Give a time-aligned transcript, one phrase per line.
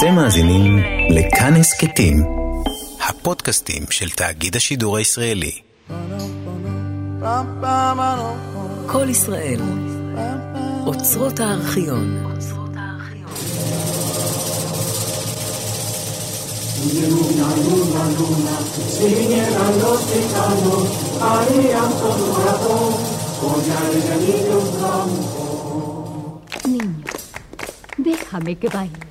[0.00, 0.78] אתם מאזינים
[1.10, 2.16] לכאן הסכתים,
[3.08, 5.58] הפודקאסטים של תאגיד השידור הישראלי.
[8.86, 9.60] כל ישראל,
[10.86, 12.26] אוצרות הארכיון.
[26.72, 26.92] Niño,
[28.06, 29.10] déjame que baile.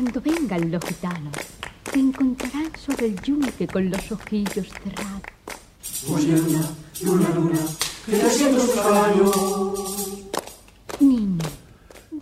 [0.00, 1.36] Cuando vengan los gitanos,
[1.92, 5.28] te encontrarán sobre el yunque con los ojillos cerrados.
[6.08, 6.64] Oye, luna,
[7.04, 7.62] luna, luna,
[8.06, 9.26] que te siento extraño.
[11.00, 11.44] Niño,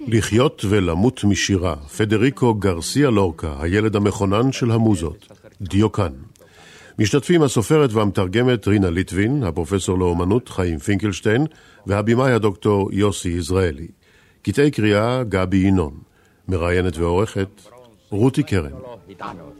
[0.08, 5.28] לחיות ולמות משירה, פדריקו גרסיה לורקה, הילד המכונן של המוזות,
[5.60, 6.12] דיוקן.
[6.98, 11.46] משתתפים הסופרת והמתרגמת רינה ליטבין, הפרופסור לאומנות חיים פינקלשטיין,
[11.86, 13.88] והבימאי הדוקטור יוסי יזרעאלי.
[14.42, 16.07] קטעי קריאה גבי ינון.
[16.48, 17.48] מראיינת ועורכת
[18.10, 18.70] רותי קרן.
[19.08, 19.54] gitanos,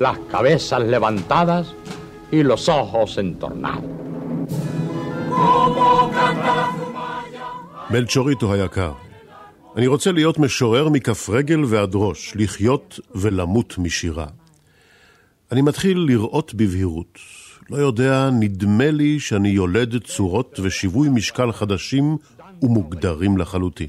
[0.00, 1.64] las cabezas levantadas
[2.32, 3.90] y los ojos entornados.
[7.90, 8.92] מלצ'וריטו היקר,
[9.76, 14.26] אני רוצה להיות משורר מכף רגל ועד ראש, לחיות ולמות משירה.
[15.52, 17.18] אני מתחיל לראות בבהירות.
[17.70, 22.16] לא יודע, נדמה לי שאני יולד צורות ושיווי משקל חדשים
[22.62, 23.88] ומוגדרים לחלוטין.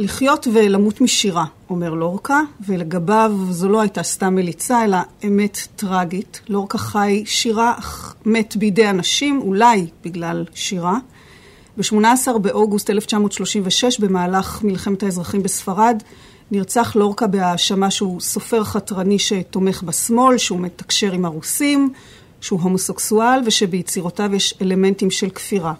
[0.00, 6.40] לחיות ולמות משירה, אומר לורקה, ולגביו זו לא הייתה סתם מליצה, אלא אמת טרגית.
[6.48, 10.98] לורקה חי שירה, אך מת בידי אנשים, אולי בגלל שירה.
[11.76, 16.02] ב-18 באוגוסט 1936, במהלך מלחמת האזרחים בספרד,
[16.50, 21.92] נרצח לורקה בהאשמה שהוא סופר חתרני שתומך בשמאל, שהוא מתקשר עם הרוסים,
[22.40, 25.72] שהוא הומוסקסואל ושביצירותיו יש אלמנטים של כפירה.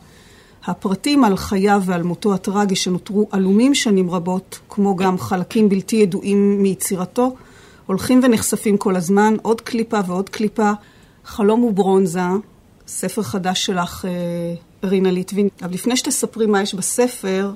[0.64, 6.62] הפרטים על חייו ועל מותו הטרגי שנותרו עלומים שנים רבות, כמו גם חלקים בלתי ידועים
[6.62, 7.34] מיצירתו,
[7.86, 10.72] הולכים ונחשפים כל הזמן, עוד קליפה ועוד קליפה.
[11.24, 12.20] חלום וברונזה,
[12.86, 14.10] ספר חדש שלך, אה,
[14.88, 15.48] רינה ליטבין.
[15.62, 17.52] אבל לפני שתספרי מה יש בספר,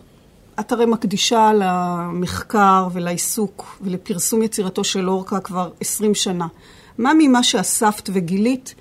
[0.61, 6.47] את הרי מקדישה למחקר ולעיסוק ולפרסום יצירתו של אורקה כבר עשרים שנה.
[6.99, 8.75] מה ממה שאספת וגילית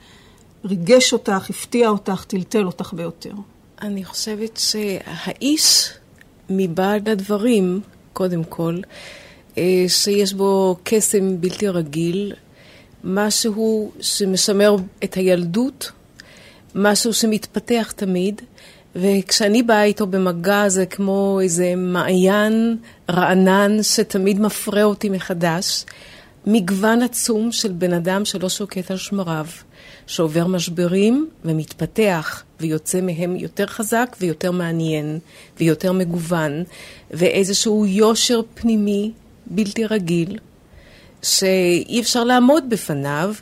[0.65, 3.33] ריגש אותך, הפתיע אותך, טלטל אותך ביותר?
[3.83, 5.89] אני חושבת שהאיש
[6.49, 7.81] מבעד הדברים,
[8.13, 8.77] קודם כל,
[9.57, 12.33] אה, שיש בו קסם בלתי רגיל,
[13.03, 15.91] משהו שמשמר את הילדות,
[16.75, 18.41] משהו שמתפתח תמיד,
[18.95, 22.77] וכשאני באה איתו במגע זה כמו איזה מעיין
[23.09, 25.85] רענן שתמיד מפרה אותי מחדש.
[26.45, 29.45] מגוון עצום של בן אדם שלא שוקט על שמריו,
[30.07, 35.19] שעובר משברים ומתפתח ויוצא מהם יותר חזק ויותר מעניין
[35.59, 36.63] ויותר מגוון,
[37.11, 39.11] ואיזשהו יושר פנימי
[39.45, 40.39] בלתי רגיל,
[41.21, 43.33] שאי אפשר לעמוד בפניו,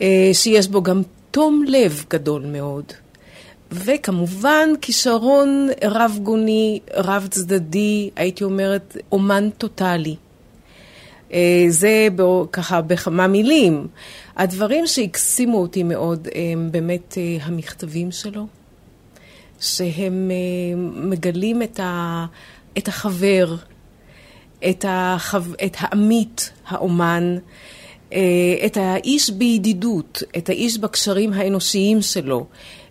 [0.00, 2.84] אה, שיש בו גם תום לב גדול מאוד.
[3.72, 10.16] וכמובן כישרון רב גוני, רב צדדי, הייתי אומרת אומן טוטאלי.
[11.34, 12.08] אה, זה
[12.52, 13.86] ככה בכמה מילים.
[14.36, 18.46] הדברים שהקסימו אותי מאוד הם באמת אה, המכתבים שלו,
[19.60, 22.26] שהם אה, מגלים את, ה,
[22.78, 23.56] את החבר,
[24.70, 27.36] את, החו, את העמית, האומן,
[28.66, 32.46] את האיש בידידות, את האיש בקשרים האנושיים שלו,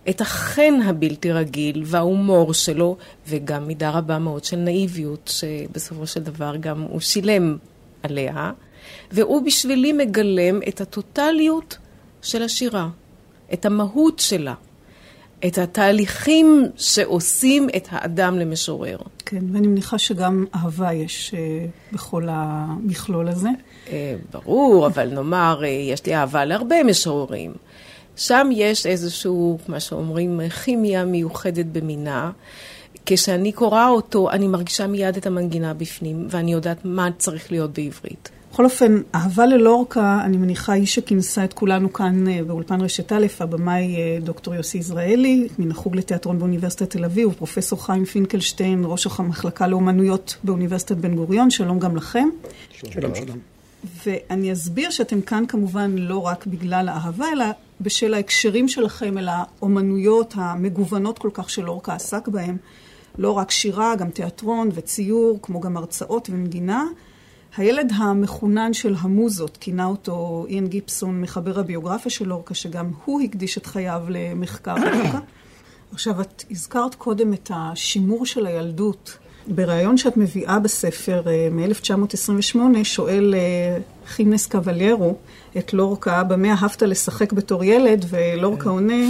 [0.08, 2.96] את החן הבלתי רגיל וההומור שלו,
[3.28, 7.56] וגם מידה רבה מאוד של נאיביות, שבסופו של דבר גם הוא שילם
[8.04, 8.52] עליה,
[9.10, 11.78] והוא בשבילי מגלם את הטוטליות
[12.22, 12.88] של השירה,
[13.52, 14.54] את המהות שלה,
[15.46, 18.98] את התהליכים שעושים את האדם למשורר.
[19.26, 23.48] כן, ואני מניחה שגם אהבה יש אה, בכל המכלול הזה.
[23.90, 27.52] אה, ברור, אבל נאמר, אה, יש לי אהבה להרבה משוררים.
[28.16, 32.30] שם יש איזשהו, מה שאומרים, כימיה מיוחדת במינה.
[33.06, 38.30] כשאני קוראה אותו, אני מרגישה מיד את המנגינה בפנים, ואני יודעת מה צריך להיות בעברית.
[38.52, 43.26] בכל אופן, אהבה ללורקה, אני מניחה, היא שכינסה את כולנו כאן אה, באולפן רשת א',
[43.40, 49.06] הבמאי אה, דוקטור יוסי יזרעאלי, מן החוג לתיאטרון באוניברסיטת תל אביב, ופרופסור חיים פינקלשטיין, ראש
[49.18, 52.28] המחלקה לאומנויות באוניברסיטת בן גוריון, שלום גם לכם.
[52.72, 53.38] שלום, שלום.
[54.06, 57.44] ואני אסביר שאתם כאן כמובן לא רק בגלל האהבה, אלא
[57.80, 62.56] בשל ההקשרים שלכם אל האומנויות המגוונות כל כך שלורקה עסק בהן.
[63.18, 66.84] לא רק שירה, גם תיאטרון וציור, כמו גם הרצאות ונגינה.
[67.56, 73.58] הילד המחונן של המוזות, כינה אותו איין גיפסון, מחבר הביוגרפיה של לורקה, שגם הוא הקדיש
[73.58, 75.18] את חייו למחקר לורקה.
[75.92, 79.18] עכשיו, את הזכרת קודם את השימור של הילדות.
[79.46, 85.16] בריאיון שאת מביאה בספר אה, מ-1928, שואל אה, חימנס קבליירו
[85.58, 89.04] את לורקה, במה אהבת לשחק בתור ילד, ולורקה עונה,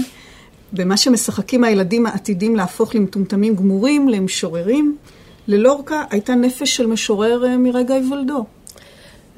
[0.75, 4.97] במה שמשחקים הילדים העתידים להפוך למטומטמים גמורים, למשוררים.
[5.49, 8.45] ללורקה הייתה נפש של משורר אה, מרגע היוולדו.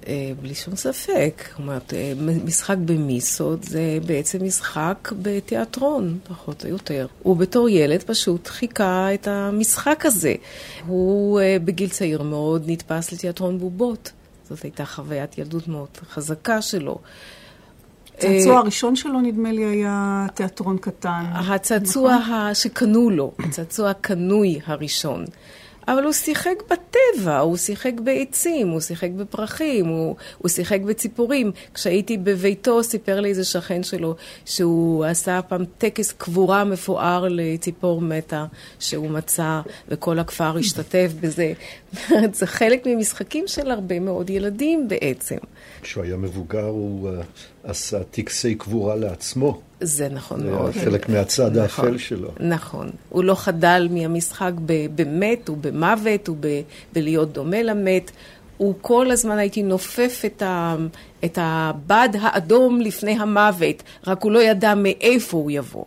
[0.07, 1.43] אה, בלי שום ספק.
[1.59, 2.13] אומרת, אה,
[2.45, 7.07] משחק במיסות זה בעצם משחק בתיאטרון, פחות או יותר.
[7.23, 10.35] הוא בתור ילד פשוט חיכה את המשחק הזה.
[10.87, 14.13] הוא בגיל צעיר מאוד נתפס לתיאטרון בובות.
[14.49, 16.99] זאת הייתה חוויית ילדות מאוד חזקה שלו.
[18.19, 21.25] הצעצוע הראשון שלו, נדמה לי, היה תיאטרון קטן.
[21.35, 22.55] הצעצוע נכון?
[22.55, 25.25] שקנו לו, הצעצוע הקנוי הראשון.
[25.89, 31.53] אבל הוא שיחק בטבע, הוא שיחק בעצים, הוא שיחק בפרחים, הוא, הוא שיחק בציפורים.
[31.75, 34.15] כשהייתי בביתו, סיפר לי איזה שכן שלו
[34.45, 38.47] שהוא עשה פעם טקס קבורה מפואר לציפור מתה
[38.79, 41.53] שהוא מצא, וכל הכפר השתתף בזה.
[42.39, 45.37] זה חלק ממשחקים של הרבה מאוד ילדים בעצם.
[45.83, 49.61] כשהוא היה מבוגר הוא uh, עשה טקסי קבורה לעצמו.
[49.81, 50.73] זה נכון מאוד.
[50.73, 52.29] זה חלק מהצד נכון, האפל שלו.
[52.41, 52.91] נכון.
[53.09, 54.53] הוא לא חדל מהמשחק
[54.95, 58.11] במת ובמוות ובלהיות דומה למת.
[58.57, 60.77] הוא כל הזמן הייתי נופף את, ה,
[61.25, 65.85] את הבד האדום לפני המוות, רק הוא לא ידע מאיפה הוא יבוא.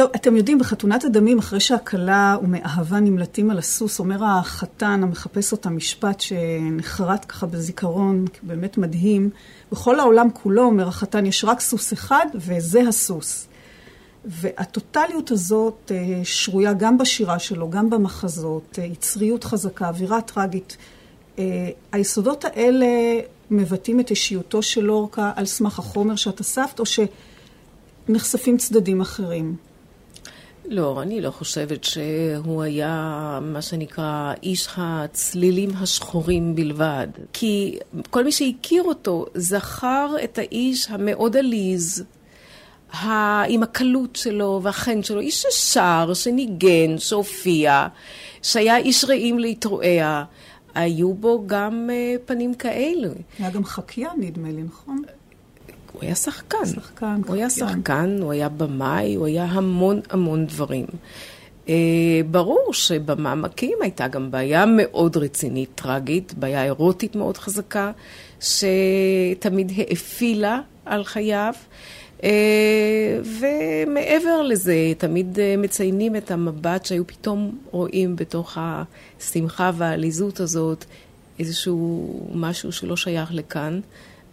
[0.00, 5.70] טוב, אתם יודעים, בחתונת הדמים, אחרי שהכלה ומאהבה נמלטים על הסוס, אומר החתן המחפש אותה
[5.70, 9.30] משפט שנחרט ככה בזיכרון, באמת מדהים.
[9.72, 13.48] בכל העולם כולו, אומר החתן, יש רק סוס אחד, וזה הסוס.
[14.24, 20.76] והטוטליות הזאת אה, שרויה גם בשירה שלו, גם במחזות, אה, יצריות חזקה, אווירה טרגית.
[21.38, 22.86] אה, היסודות האלה
[23.50, 26.84] מבטאים את אישיותו של לורקה על סמך החומר שאת אספת, או
[28.06, 29.69] שנחשפים צדדים אחרים?
[30.70, 37.06] לא, אני לא חושבת שהוא היה מה שנקרא איש הצלילים השחורים בלבד.
[37.32, 37.78] כי
[38.10, 42.04] כל מי שהכיר אותו זכר את האיש המאוד עליז,
[43.48, 47.86] עם הקלות שלו והחן שלו, איש ששר, שניגן, שהופיע,
[48.42, 50.24] שהיה איש רעים להתרועע.
[50.74, 53.08] היו בו גם uh, פנים כאלו.
[53.38, 55.02] היה גם חקיין, נדמה לי, נכון?
[56.00, 56.66] הוא היה שחקן.
[56.66, 60.86] שחקן, הוא היה שחקן, הוא היה במאי, הוא היה המון המון דברים.
[61.66, 61.70] Uh,
[62.30, 67.92] ברור שבמעמקים הייתה גם בעיה מאוד רצינית, טרגית, בעיה אירוטית מאוד חזקה,
[68.40, 71.54] שתמיד האפילה על חייו.
[72.18, 72.22] Uh,
[73.22, 80.84] ומעבר לזה, תמיד uh, מציינים את המבט שהיו פתאום רואים בתוך השמחה והעליזות הזאת
[81.38, 83.80] איזשהו משהו שלא שייך לכאן.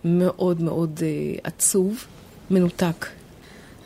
[0.05, 2.05] מאוד מאוד uh, עצוב,
[2.49, 3.05] מנותק.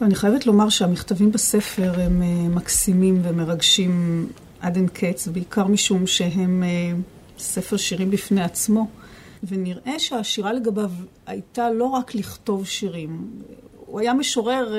[0.01, 4.27] אני חייבת לומר שהמכתבים בספר הם uh, מקסימים ומרגשים
[4.59, 8.87] עד אין קץ, בעיקר משום שהם uh, ספר שירים בפני עצמו.
[9.43, 10.91] ונראה שהשירה לגביו
[11.25, 13.29] הייתה לא רק לכתוב שירים,
[13.85, 14.75] הוא היה משורר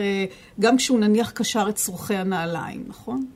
[0.61, 3.27] גם כשהוא נניח קשר את צורכי הנעליים, נכון?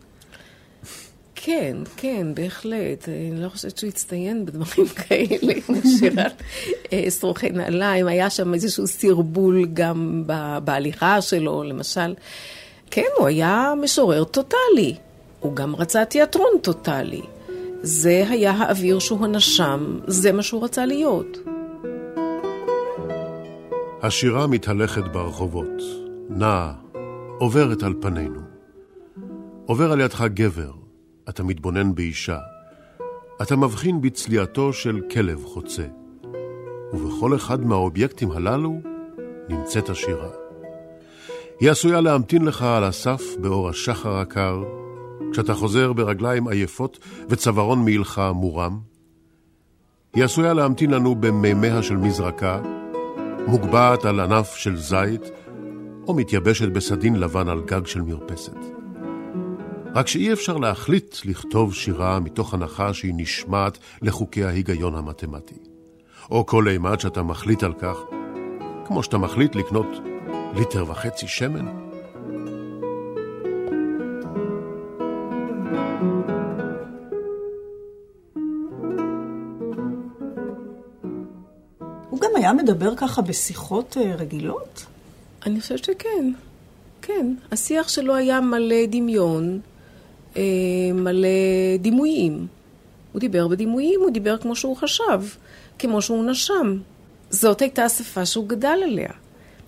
[1.47, 3.09] כן, כן, בהחלט.
[3.09, 5.53] אני לא חושבת שהוא הצטיין בדברים כאלה,
[5.99, 6.43] שירת
[6.93, 8.07] אה, שרוכי נעליים.
[8.07, 10.25] היה שם איזשהו סרבול גם
[10.65, 12.15] בהליכה שלו, למשל.
[12.91, 14.95] כן, הוא היה משורר טוטאלי.
[15.41, 17.23] הוא גם רצה תיאטרון טוטאלי.
[17.83, 21.39] זה היה האוויר שהוא נשם, זה מה שהוא רצה להיות.
[24.03, 25.83] השירה מתהלכת ברחובות,
[26.29, 26.73] נעה,
[27.39, 28.41] עוברת על פנינו.
[29.67, 30.86] עובר על ידך גבר,
[31.29, 32.39] אתה מתבונן באישה.
[33.43, 35.87] אתה מבחין בצליעתו של כלב חוצה.
[36.93, 38.81] ובכל אחד מהאובייקטים הללו
[39.49, 40.31] נמצאת השירה.
[41.61, 44.63] היא עשויה להמתין לך על הסף באור השחר הקר,
[45.33, 48.79] כשאתה חוזר ברגליים עייפות וצווארון מעילך מורם.
[50.15, 52.61] היא עשויה להמתין לנו במימיה של מזרקה,
[53.47, 55.23] מוגבעת על ענף של זית,
[56.07, 58.76] או מתייבשת בסדין לבן על גג של מרפסת.
[59.97, 65.55] רק שאי אפשר להחליט לכתוב שירה מתוך הנחה שהיא נשמעת לחוקי ההיגיון המתמטי.
[66.31, 67.97] או כל אימת שאתה מחליט על כך,
[68.87, 69.87] כמו שאתה מחליט לקנות
[70.55, 71.67] ליטר וחצי שמן.
[82.11, 84.87] הוא גם היה מדבר ככה בשיחות אה, רגילות?
[85.47, 86.33] אני חושבת שכן.
[87.03, 87.35] כן.
[87.53, 89.61] השיח שלו היה מלא דמיון,
[90.37, 90.43] אה,
[90.95, 91.29] מלא
[91.81, 92.47] דימויים.
[93.13, 95.23] הוא דיבר בדימויים, הוא דיבר כמו שהוא חשב,
[95.79, 96.79] כמו שהוא נשם.
[97.31, 99.11] זאת הייתה השפה שהוא גדל עליה.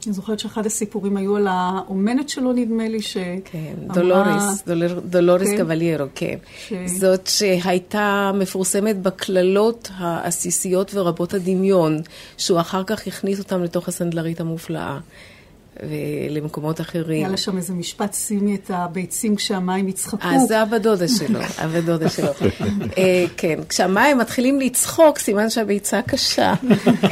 [0.07, 3.17] אני זוכרת שאחד הסיפורים היו על האומנת שלו, נדמה לי, ש...
[3.45, 5.57] כן, דולוריס, דולור, דולוריס כן.
[5.59, 6.37] קבליירו, כן.
[6.69, 6.73] ש...
[6.87, 12.01] זאת שהייתה מפורסמת בקללות העסיסיות ורבות הדמיון,
[12.37, 14.99] שהוא אחר כך הכניס אותם לתוך הסנדלרית המופלאה.
[15.83, 17.19] ולמקומות אחרים.
[17.19, 20.29] היה לה שם איזה משפט, שימי את הביצים כשהמים יצחקו.
[20.29, 22.29] אז זה אבא דודה שלו, אבא דודה שלו.
[22.99, 26.55] אה, כן, כשהמים מתחילים לצחוק, סימן שהביצה קשה.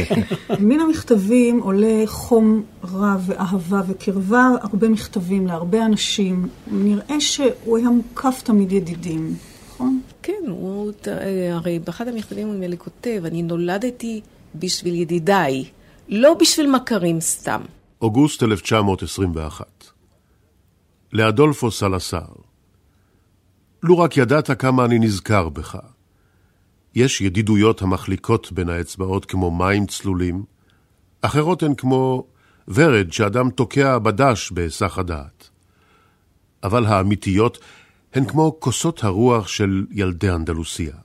[0.60, 6.48] מן המכתבים עולה חום רב ואהבה וקרבה, הרבה מכתבים להרבה אנשים.
[6.66, 9.34] נראה שהוא היה מוקף תמיד ידידים,
[9.68, 10.00] נכון?
[10.22, 14.20] כן, הוא, אה, הרי באחד המכתבים הוא כותב, אני נולדתי
[14.54, 15.64] בשביל ידידיי,
[16.08, 17.60] לא בשביל מכרים סתם.
[18.02, 19.84] אוגוסט 1921.
[21.12, 22.26] לאדולפו סלסר,
[23.82, 25.78] לו רק ידעת כמה אני נזכר בך.
[26.94, 30.44] יש ידידויות המחליקות בין האצבעות כמו מים צלולים,
[31.20, 32.26] אחרות הן כמו
[32.68, 35.48] ורד שאדם תוקע בדש בהיסח הדעת.
[36.62, 37.58] אבל האמיתיות
[38.14, 40.96] הן כמו כוסות הרוח של ילדי אנדלוסיה.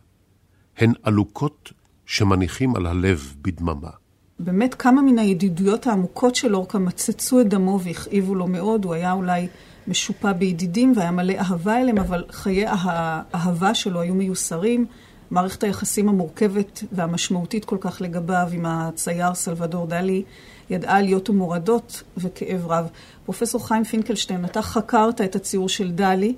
[0.77, 1.74] הן עלוקות
[2.05, 4.00] שמניחים על הלב בדממה.
[4.43, 8.86] באמת כמה מן הידידויות העמוקות של אורקה מצצו את דמו והכאיבו לו מאוד.
[8.86, 9.48] הוא היה אולי
[9.88, 14.86] משופע בידידים והיה מלא אהבה אליהם, אבל חיי האהבה שלו היו מיוסרים.
[15.31, 20.24] מערכת היחסים המורכבת והמשמעותית כל כך לגביו עם הצייר סלבדור דלי
[20.69, 22.89] ידעה עליות ומורדות וכאב רב.
[23.25, 26.36] פרופסור חיים פינקלשטיין, אתה חקרת את הציור של דלי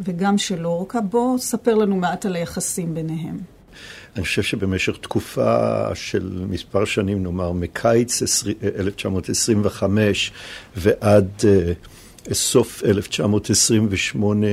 [0.00, 1.00] וגם של אורקה.
[1.00, 3.38] בוא ספר לנו מעט על היחסים ביניהם.
[4.16, 8.22] אני חושב שבמשך תקופה של מספר שנים, נאמר מקיץ
[8.78, 10.32] 1925
[10.76, 11.44] ועד uh,
[12.34, 14.46] סוף 1928,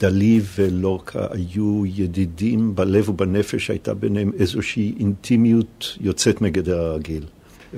[0.00, 7.24] דלי ולורקה היו ידידים בלב ובנפש, הייתה ביניהם איזושהי אינטימיות יוצאת מגדר הרגיל.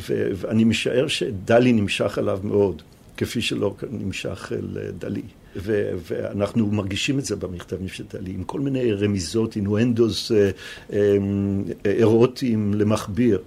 [0.06, 2.82] ואני משער שדלי נמשך אליו מאוד,
[3.16, 5.23] כפי שלורקה נמשך אל אה, דלי.
[5.62, 10.50] ו- ואנחנו מרגישים את זה במכתבים של טלי, עם כל מיני רמיזות, אינואנדוס אה,
[10.93, 11.17] אה,
[11.85, 13.38] אירוטיים למכביר.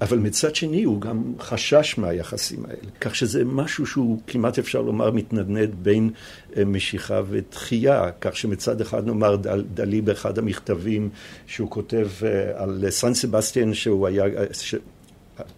[0.00, 2.90] אבל מצד שני הוא גם חשש מהיחסים האלה.
[3.00, 6.10] כך שזה משהו שהוא כמעט אפשר לומר מתנדנד בין
[6.56, 8.10] אה, משיכה ותחייה.
[8.20, 11.08] כך שמצד אחד נאמר דל, דלי באחד המכתבים
[11.46, 12.08] שהוא כותב
[12.54, 14.74] על סן סבסטיאן שהוא היה, ש...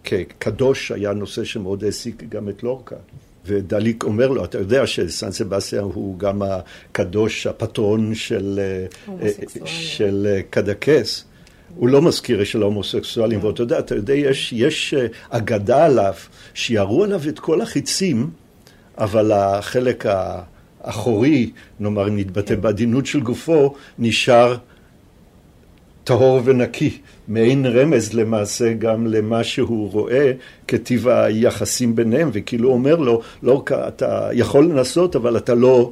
[0.03, 2.95] כקדוש היה נושא שמאוד העסיק גם את לורקה.
[3.45, 8.59] ודליק אומר לו, אתה יודע שסן סבסטיה הוא גם הקדוש, הפטרון של,
[9.21, 9.29] אה,
[9.65, 11.25] של אה, קדקס.
[11.75, 16.13] הוא לא מזכיר של ההומוסקסואלים, ואתה יודע, אתה יודע, יש, יש אה, אגדה עליו,
[16.53, 18.29] שירו עליו את כל החיצים,
[18.97, 20.05] אבל החלק
[20.81, 24.57] האחורי, נאמר, נתבטא בעדינות של גופו, נשאר
[26.03, 26.97] טהור ונקי.
[27.27, 30.31] מעין רמז למעשה גם למה שהוא רואה
[30.67, 35.91] כטיב היחסים ביניהם, וכאילו אומר לו, לא, אתה יכול לנסות, אבל אתה לא...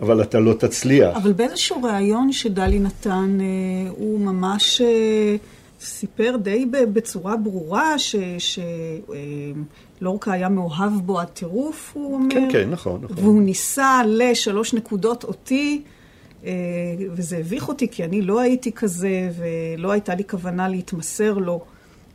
[0.00, 1.16] אבל אתה לא תצליח.
[1.16, 3.46] אבל באיזשהו ריאיון שדלי נתן, אה,
[3.90, 5.36] הוא ממש אה,
[5.80, 7.94] סיפר די בצורה ברורה
[9.98, 12.30] שלורקה אה, היה מאוהב בו עד טירוף, הוא אומר.
[12.30, 13.16] כן, כן, נכון, נכון.
[13.18, 15.82] והוא ניסה לשלוש נקודות אותי.
[16.46, 16.52] אה,
[17.10, 21.60] וזה הביך אותי, כי אני לא הייתי כזה, ולא הייתה לי כוונה להתמסר לו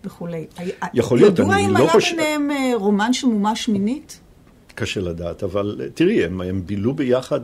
[0.04, 0.46] וכולי.
[0.94, 2.14] יכול להיות, אני לא חושב...
[2.14, 4.20] ידוע אם היה ביניהם אה, רומן שמומש מינית?
[4.76, 7.40] קשה לדעת, אבל אה, תראי, הם, הם בילו ביחד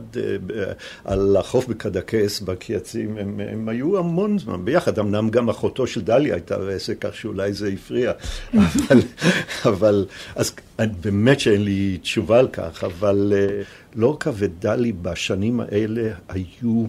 [1.04, 6.34] על החוף בקדקס, בקייצים, הם, הם היו המון זמן ביחד, אמנם גם אחותו של דליה
[6.34, 8.12] הייתה בעסק, כך שאולי זה הפריע,
[8.54, 9.00] אבל,
[9.64, 10.52] אבל, אז
[11.00, 13.32] באמת שאין לי תשובה על כך, אבל
[13.96, 16.86] לורקה ודלי בשנים האלה היו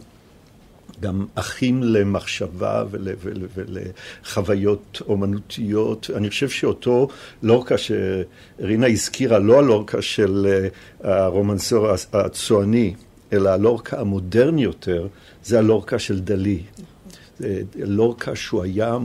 [1.02, 6.10] גם אחים למחשבה ול, ול, ולחוויות אומנותיות.
[6.16, 7.08] אני חושב שאותו
[7.44, 10.48] לורקה שרינה הזכירה, לא הלורקה של
[11.04, 12.94] אה, הרומנסור הצועני,
[13.34, 15.08] אלא הלורקה המודרני יותר,
[15.44, 16.60] זה הלורקה של דלי.
[17.76, 18.98] לורקה שהוא היה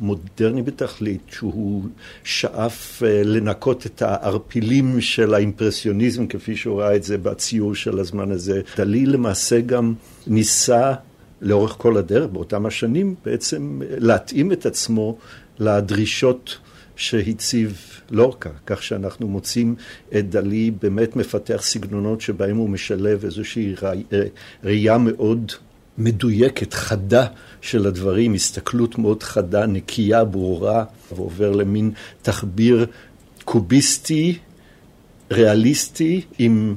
[0.00, 1.84] מודרני בתכלית, שהוא
[2.24, 8.30] שאף אה, לנקות את הערפילים של האימפרסיוניזם, כפי שהוא ראה את זה בציור של הזמן
[8.30, 8.60] הזה.
[8.76, 9.94] דלי למעשה גם
[10.26, 10.94] ניסה
[11.40, 15.18] לאורך כל הדרך, באותם השנים, בעצם להתאים את עצמו
[15.58, 16.58] לדרישות
[16.96, 19.74] שהציב לורקה, כך שאנחנו מוצאים
[20.18, 23.74] את דלי באמת מפתח סגנונות שבהם הוא משלב איזושהי
[24.64, 25.52] ראייה מאוד
[25.98, 27.26] מדויקת, חדה
[27.60, 31.90] של הדברים, הסתכלות מאוד חדה, נקייה, ברורה, ועובר למין
[32.22, 32.86] תחביר
[33.44, 34.38] קוביסטי,
[35.30, 36.74] ריאליסטי, עם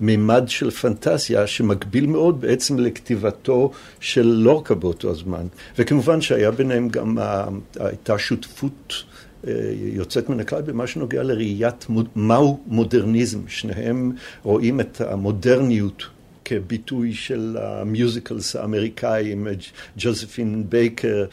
[0.00, 5.46] מימד של פנטזיה שמקביל מאוד בעצם לכתיבתו של לורקה באותו הזמן.
[5.78, 7.18] וכמובן שהיה ביניהם גם,
[7.78, 8.94] הייתה שותפות
[9.46, 13.38] אה, יוצאת מן הכלל במה שנוגע לראיית מהו מודרניזם.
[13.48, 16.04] שניהם רואים את המודרניות
[16.50, 19.46] כביטוי של ה musicals האמריקאים,
[19.98, 21.24] ג'וזפין בייקר,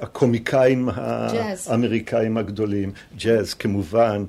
[0.00, 4.24] הקומיקאים האמריקאים הגדולים, ג'אז כמובן,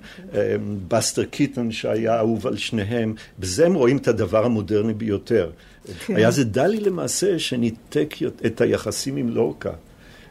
[0.88, 5.50] בסטר קיטון שהיה אהוב על שניהם, בזה הם רואים את הדבר המודרני ביותר.
[6.06, 6.16] כן.
[6.16, 8.16] היה זה דלי למעשה שניתק
[8.46, 9.72] את היחסים עם לורקה.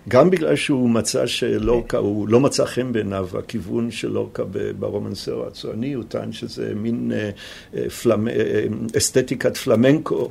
[0.08, 4.42] גם בגלל שהוא מצא שלורקה, הוא לא מצא חן בעיניו, הכיוון של לורקה
[4.78, 7.30] ברומנסר הצועני, הוא טען שזה מין אה,
[7.74, 8.28] אה, פלמ...
[8.28, 8.64] אה,
[8.96, 10.30] אסתטיקת פלמנקו.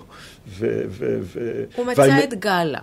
[0.49, 2.79] ו, ו, ו, הוא מצא את גאלה.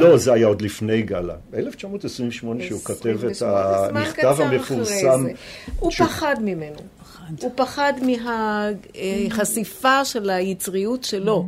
[0.00, 1.34] לא, זה היה עוד לפני גאלה.
[1.50, 5.26] ב-1928 שהוא כתב את המכתב המפורסם.
[5.78, 6.78] הוא פחד ממנו.
[7.40, 11.46] הוא פחד מהחשיפה של היצריות שלו.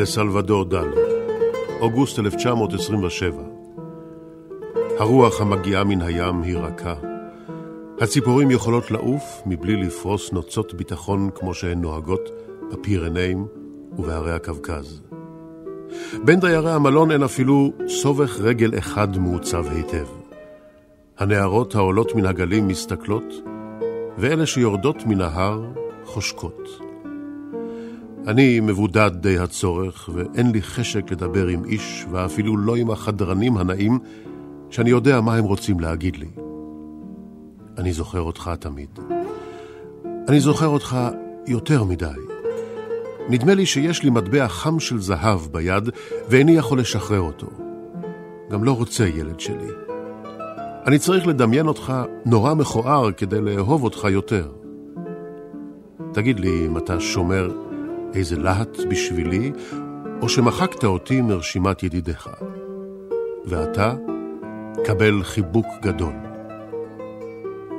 [0.00, 1.00] לסלבדור דלי,
[1.80, 3.42] אוגוסט 1927.
[4.98, 6.94] הרוח המגיעה מן הים היא רכה.
[8.00, 12.30] הציפורים יכולות לעוף מבלי לפרוס נוצות ביטחון כמו שהן נוהגות
[12.72, 13.46] בפירנאים
[13.98, 15.02] ובהרי הקווקז.
[16.24, 20.06] בין דיירי המלון אין אפילו סובך רגל אחד מעוצב היטב.
[21.18, 23.34] הנערות העולות מן הגלים מסתכלות,
[24.18, 25.64] ואלה שיורדות מן ההר
[26.04, 26.89] חושקות.
[28.26, 33.98] אני מבודד די הצורך, ואין לי חשק לדבר עם איש, ואפילו לא עם החדרנים הנאים,
[34.70, 36.28] שאני יודע מה הם רוצים להגיד לי.
[37.78, 38.98] אני זוכר אותך תמיד.
[40.28, 40.96] אני זוכר אותך
[41.46, 42.06] יותר מדי.
[43.28, 45.88] נדמה לי שיש לי מטבע חם של זהב ביד,
[46.28, 47.46] ואיני יכול לשחרר אותו.
[48.50, 49.70] גם לא רוצה ילד שלי.
[50.86, 51.92] אני צריך לדמיין אותך
[52.24, 54.48] נורא מכוער כדי לאהוב אותך יותר.
[56.12, 57.69] תגיד לי אם אתה שומר
[58.14, 59.52] איזה להט בשבילי,
[60.22, 62.30] או שמחקת אותי מרשימת ידידיך.
[63.44, 63.94] ואתה,
[64.84, 66.12] קבל חיבוק גדול.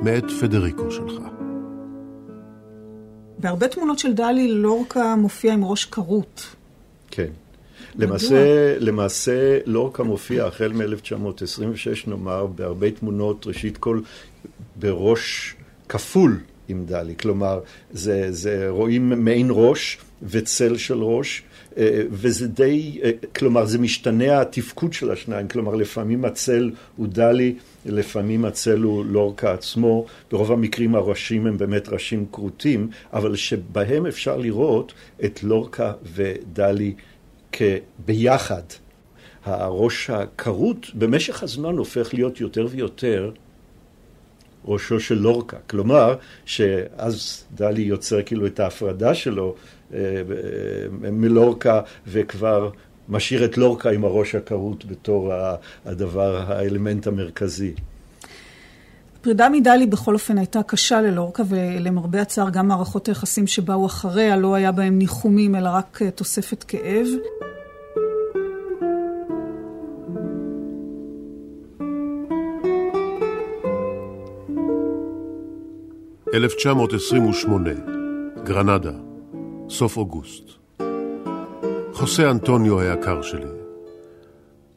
[0.02, 1.12] מאת פדריקו שלך.
[3.38, 6.46] בהרבה תמונות של דלי לורקה מופיע עם ראש כרות.
[7.10, 7.30] כן.
[7.94, 14.00] למעשה, למעשה לורקה מופיע החל מ-1926 נאמר בהרבה תמונות, ראשית כל
[14.76, 15.54] בראש
[15.88, 17.60] כפול עם דלי, כלומר
[17.92, 21.42] זה, זה רואים מעין ראש וצל של ראש,
[21.76, 27.54] אה, וזה די, אה, כלומר זה משתנה התפקוד של השניים, כלומר לפעמים הצל הוא דלי,
[27.86, 34.36] לפעמים הצל הוא לורקה עצמו, ברוב המקרים הראשים הם באמת ראשים כרותים, אבל שבהם אפשר
[34.36, 34.92] לראות
[35.24, 36.94] את לורקה ודלי
[38.06, 38.62] ביחד.
[39.44, 43.30] הראש הכרות במשך הזמן הופך להיות יותר ויותר
[44.64, 45.56] ראשו של לורקה.
[45.66, 49.54] כלומר, שאז דלי יוצר כאילו את ההפרדה שלו
[51.12, 52.70] מלורקה וכבר
[53.08, 55.32] משאיר את לורקה עם הראש הכרות בתור
[55.86, 57.72] הדבר, האלמנט המרכזי.
[59.22, 64.54] פרידה מדלי בכל אופן הייתה קשה ללורקה ולמרבה הצער גם מערכות היחסים שבאו אחריה לא
[64.54, 67.06] היה בהם ניחומים אלא רק אה, תוספת כאב.
[76.34, 77.70] 1928,
[78.44, 79.11] גרנדה,
[79.72, 80.42] סוף אוגוסט.
[81.92, 83.50] חוסה אנטוניו היקר שלי.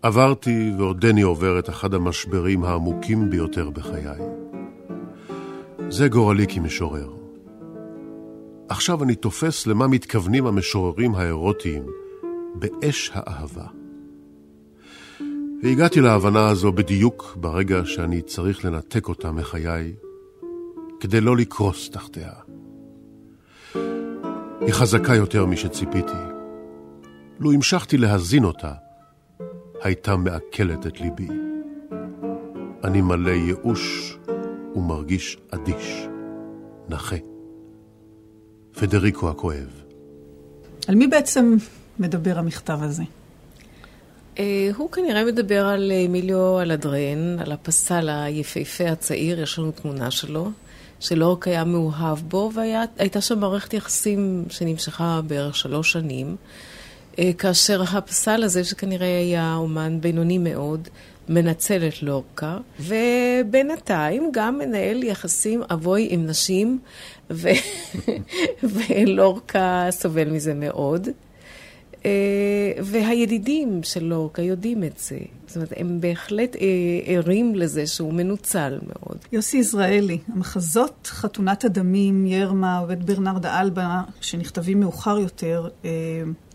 [0.02, 4.20] עברתי ועודני עובר את אחד המשברים העמוקים ביותר בחיי.
[5.90, 7.14] זה גורלי כמשורר.
[8.70, 11.86] עכשיו אני תופס למה מתכוונים המשוררים האירוטיים
[12.56, 13.68] באש האהבה.
[15.64, 19.94] והגעתי להבנה הזו בדיוק ברגע שאני צריך לנתק אותה מחיי
[21.00, 22.45] כדי לא לקרוס תחתיה.
[24.66, 26.18] היא חזקה יותר משציפיתי.
[27.40, 28.72] לו המשכתי להזין אותה,
[29.84, 31.28] הייתה מעכלת את ליבי.
[32.84, 34.18] אני מלא ייאוש
[34.76, 36.08] ומרגיש אדיש,
[36.90, 37.16] נכה.
[38.72, 39.82] פדריקו הכואב.
[40.88, 41.56] על מי בעצם
[42.00, 43.04] מדבר המכתב הזה?
[44.36, 44.40] Uh,
[44.78, 50.52] הוא כנראה מדבר על אמיליו אלדרן, על הפסל היפהפה הצעיר, יש לנו תמונה שלו.
[51.00, 56.36] שלא רק היה מאוהב בו, והייתה שם מערכת יחסים שנמשכה בערך שלוש שנים.
[57.20, 60.88] אה, כאשר הפסל הזה, שכנראה היה אומן בינוני מאוד,
[61.30, 66.80] מנצל את לורקה, ובינתיים גם מנהל יחסים אבוי עם נשים,
[67.32, 67.50] ו...
[68.74, 71.08] ולורקה סובל מזה מאוד.
[72.06, 75.18] אה, והידידים של לורקה יודעים את זה.
[75.56, 76.68] זאת אומרת, הם בהחלט אה,
[77.06, 79.18] ערים לזה שהוא מנוצל מאוד.
[79.32, 85.90] יוסי יזרעאלי, המחזות חתונת הדמים, ירמה ובית ברנרד אלבה, שנכתבים מאוחר יותר, אה,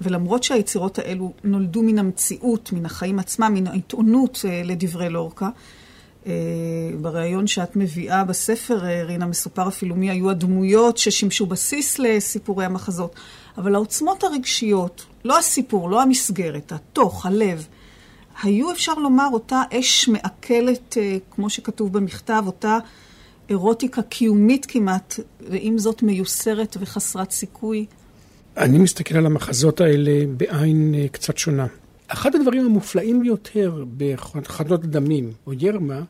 [0.01, 5.49] ולמרות שהיצירות האלו נולדו מן המציאות, מן החיים עצמם, מן העיתונות לדברי לורקה,
[7.01, 13.15] בריאיון שאת מביאה בספר, רינה, מסופר אפילו מי היו הדמויות ששימשו בסיס לסיפורי המחזות.
[13.59, 17.67] אבל העוצמות הרגשיות, לא הסיפור, לא המסגרת, התוך, הלב,
[18.43, 22.79] היו, אפשר לומר, אותה אש מעכלת, אה, כמו שכתוב במכתב, אותה
[23.49, 27.87] אירוטיקה קיומית כמעט, ועם זאת מיוסרת וחסרת סיכוי.
[28.57, 31.67] אני מסתכל על המחזות האלה בעין אה, קצת שונה.
[32.09, 36.03] אחד הדברים המופלאים ביותר בחדות דמים או ירמה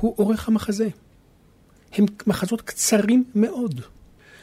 [0.00, 0.88] הוא אורך המחזה.
[1.92, 3.80] הם מחזות קצרים מאוד,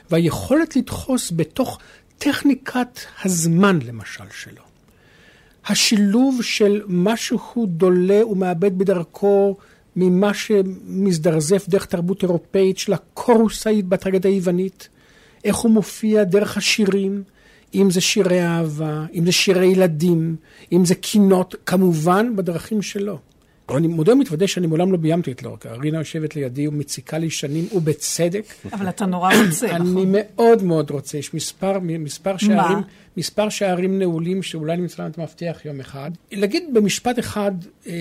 [0.09, 1.79] והיכולת לדחוס בתוך
[2.17, 4.72] טכניקת הזמן, למשל, שלו.
[5.67, 9.55] השילוב של משהו דולה ומאבד בדרכו
[9.95, 14.89] ממה שמזדרזף דרך תרבות אירופאית של הקורוסאית בטרגדיה היוונית,
[15.43, 17.23] איך הוא מופיע דרך השירים,
[17.73, 20.35] אם זה שירי אהבה, אם זה שירי ילדים,
[20.71, 23.17] אם זה קינות, כמובן בדרכים שלו.
[23.69, 25.73] אני מודה ומתוודה שאני מעולם לא ביימתי את לורקה.
[25.73, 28.45] רינה יושבת לידי ומציקה לי שנים, ובצדק.
[28.73, 29.81] אבל אתה נורא רוצה, נכון?
[29.81, 31.17] אני מאוד מאוד רוצה.
[31.17, 32.77] יש מספר, מספר שערים,
[33.17, 36.11] מספר שערים נעולים שאולי נמצא לנו את המפתח יום אחד.
[36.31, 37.51] להגיד במשפט אחד,
[37.85, 37.91] אמ,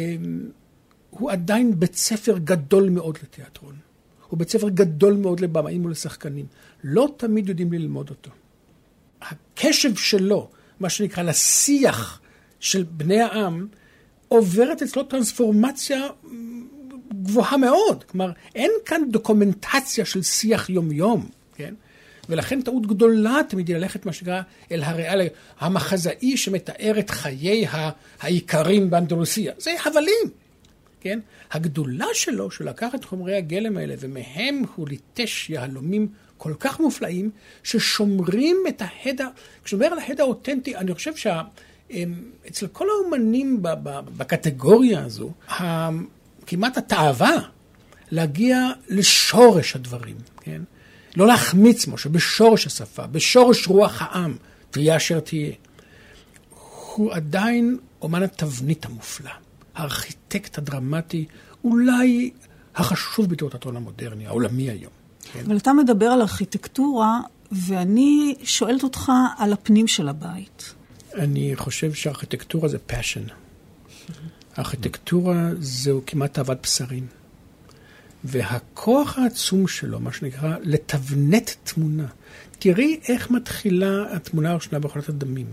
[1.10, 3.74] הוא עדיין בית ספר גדול מאוד לתיאטרון.
[4.28, 6.46] הוא בית ספר גדול מאוד לבמאים ולשחקנים.
[6.84, 8.30] לא תמיד יודעים ללמוד אותו.
[9.22, 10.48] הקשב שלו,
[10.80, 12.20] מה שנקרא, לשיח
[12.60, 13.66] של בני העם,
[14.32, 16.08] עוברת אצלו טרנספורמציה
[17.22, 18.04] גבוהה מאוד.
[18.04, 21.74] כלומר, אין כאן דוקומנטציה של שיח יומיום, כן?
[22.28, 24.42] ולכן טעות גדולה תמיד היא ללכת, מה שנקרא,
[24.72, 25.20] אל הריאל
[25.60, 27.66] המחזאי שמתאר את חיי
[28.20, 29.52] האיכרים באנדלוסיה.
[29.58, 30.30] זה הבלים,
[31.00, 31.18] כן?
[31.52, 37.30] הגדולה שלו, שהוא לקח את חומרי הגלם האלה, ומהם הוא ליטש יהלומים כל כך מופלאים,
[37.62, 39.20] ששומרים את ההד,
[39.64, 41.42] כשאומר על ההד האותנטי, אני חושב שה...
[42.48, 43.62] אצל כל האומנים
[44.16, 45.30] בקטגוריה הזו,
[46.46, 47.36] כמעט התאווה
[48.10, 50.62] להגיע לשורש הדברים, כן?
[51.16, 54.36] לא להחמיץ משהו, בשורש השפה, בשורש רוח העם,
[54.70, 55.52] תהיה אשר תהיה.
[56.94, 59.30] הוא עדיין אומן התבנית המופלא,
[59.74, 61.26] הארכיטקט הדרמטי,
[61.64, 62.30] אולי
[62.74, 64.92] החשוב בתיאטרון המודרני, העולמי היום.
[65.32, 65.44] כן?
[65.46, 67.20] אבל אתה מדבר על ארכיטקטורה,
[67.52, 70.74] ואני שואלת אותך על הפנים של הבית.
[71.14, 73.32] אני חושב שארכיטקטורה זה passion.
[74.58, 77.06] ארכיטקטורה זהו כמעט אהבת בשרים.
[78.24, 82.06] והכוח העצום שלו, מה שנקרא, לתבנת תמונה.
[82.58, 85.46] תראי איך מתחילה התמונה הראשונה בחולת הדמים.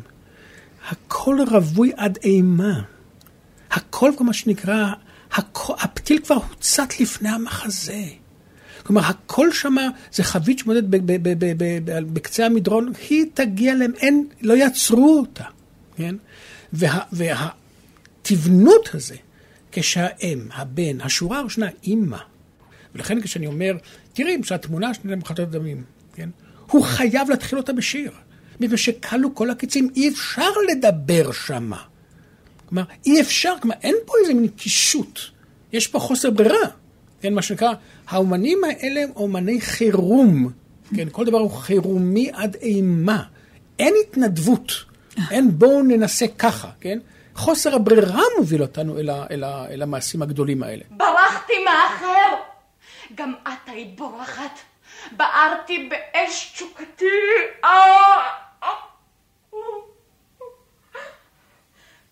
[0.89, 2.81] הכל רווי עד אימה.
[3.71, 4.93] הכל, מה שנקרא,
[5.31, 8.03] הכל, הפתיל כבר הוצת לפני המחזה.
[8.89, 10.83] כלומר, הכל שמה זה חבית שמודדת
[12.13, 15.43] בקצה המדרון, היא תגיע להם, אין, לא יעצרו אותה,
[15.95, 16.15] כן?
[16.73, 19.15] וה, והתבנות הזה,
[19.71, 22.17] כשהאם, הבן, השורה הראשונה, אימא,
[22.95, 23.77] ולכן כשאני אומר,
[24.13, 26.29] תראי, שהתמונה השנייה למחלטות דמים, כן?
[26.71, 28.11] הוא חייב להתחיל אותה בשיר.
[28.59, 31.83] מפני שכלו כל הקיצים, אי אפשר לדבר שמה.
[32.65, 35.19] כלומר, אי אפשר, כלומר, אין פה איזה מין קישוט.
[35.73, 36.78] יש פה חוסר ברירה.
[37.21, 37.73] כן, מה שנקרא,
[38.07, 40.51] האומנים האלה הם אומני חירום.
[40.95, 43.23] כן, כל דבר הוא חירומי עד אימה.
[43.79, 44.71] אין התנדבות.
[45.31, 46.99] אין בואו ננסה ככה, כן?
[47.35, 50.83] חוסר הברירה מוביל אותנו אל, ה, אל, ה, אל המעשים הגדולים האלה.
[50.91, 52.35] ברחתי מאחר!
[53.15, 54.59] גם את היית בורחת.
[55.11, 57.05] בערתי באש תשוקתי.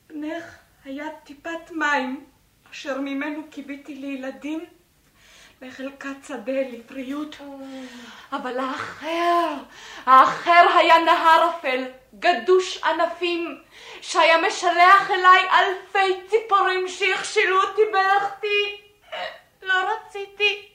[0.10, 0.44] בנך
[0.86, 2.26] היה טיפת מים,
[2.72, 4.66] אשר ממנו קיוויתי לילדים.
[5.62, 7.36] בחלקת שדה לפריות.
[8.32, 9.54] אבל האחר,
[10.06, 11.86] האחר היה נהר אפל,
[12.20, 13.62] גדוש ענפים,
[14.02, 18.82] שהיה משלח אליי אלפי ציפורים שהכשילו אותי בלכתי.
[19.62, 20.70] לא רציתי.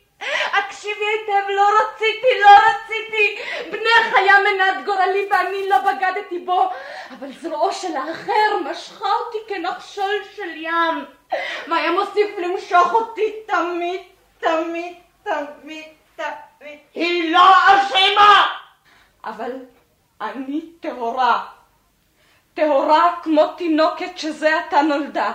[0.53, 3.39] הקשיבי היטב, לא רציתי, לא רציתי.
[3.71, 6.71] בנך היה מנת גורלי ואני לא בגדתי בו,
[7.11, 11.05] אבל זרועו של האחר משכה אותי כנחשול של ים,
[11.69, 14.01] והיה מוסיף למשוך אותי תמיד
[14.43, 15.85] תמיד, תמיד,
[16.17, 16.79] תמיד.
[16.95, 18.47] היא לא אשמה!
[19.25, 19.51] אבל
[20.21, 21.47] אני טהורה.
[22.55, 25.35] טהורה כמו תינוקת שזה עתה נולדה.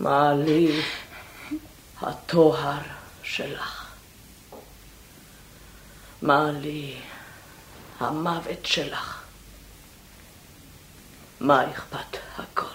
[0.00, 0.82] מה לי
[2.02, 2.82] הטוהר
[3.22, 3.90] שלך?
[6.22, 7.00] מה לי
[8.00, 9.22] המוות שלך?
[11.40, 12.73] מה אכפת הכל?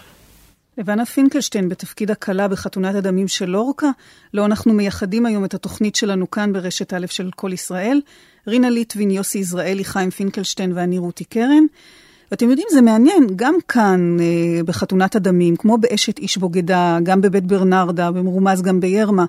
[0.79, 3.89] לבנה פינקלשטיין בתפקיד הכלה בחתונת הדמים של לורקה,
[4.33, 8.01] לא אנחנו מייחדים היום את התוכנית שלנו כאן ברשת א' של כל ישראל.
[8.47, 11.63] רינה ליטווין, יוסי יזרעאלי, חיים פינקלשטיין ואני רותי קרן.
[12.31, 17.45] ואתם יודעים, זה מעניין, גם כאן, אה, בחתונת הדמים, כמו באשת איש בוגדה, גם בבית
[17.45, 19.25] ברנרדה, במרומז גם בירמה,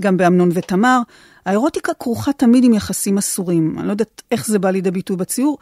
[0.00, 1.00] גם באמנון ותמר,
[1.46, 3.78] האירוטיקה כרוכה תמיד עם יחסים אסורים.
[3.78, 5.58] אני לא יודעת איך זה בא לידי ביטוי בציור.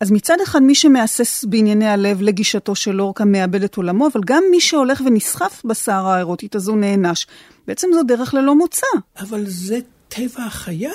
[0.00, 4.42] אז מצד אחד, מי שמהסס בענייני הלב לגישתו של לורקה מאבד את עולמו, אבל גם
[4.50, 7.26] מי שהולך ונסחף בסערה האירוטית הזו נענש.
[7.66, 8.86] בעצם זו דרך ללא מוצא.
[9.18, 9.78] אבל זה
[10.08, 10.92] טבע החיה.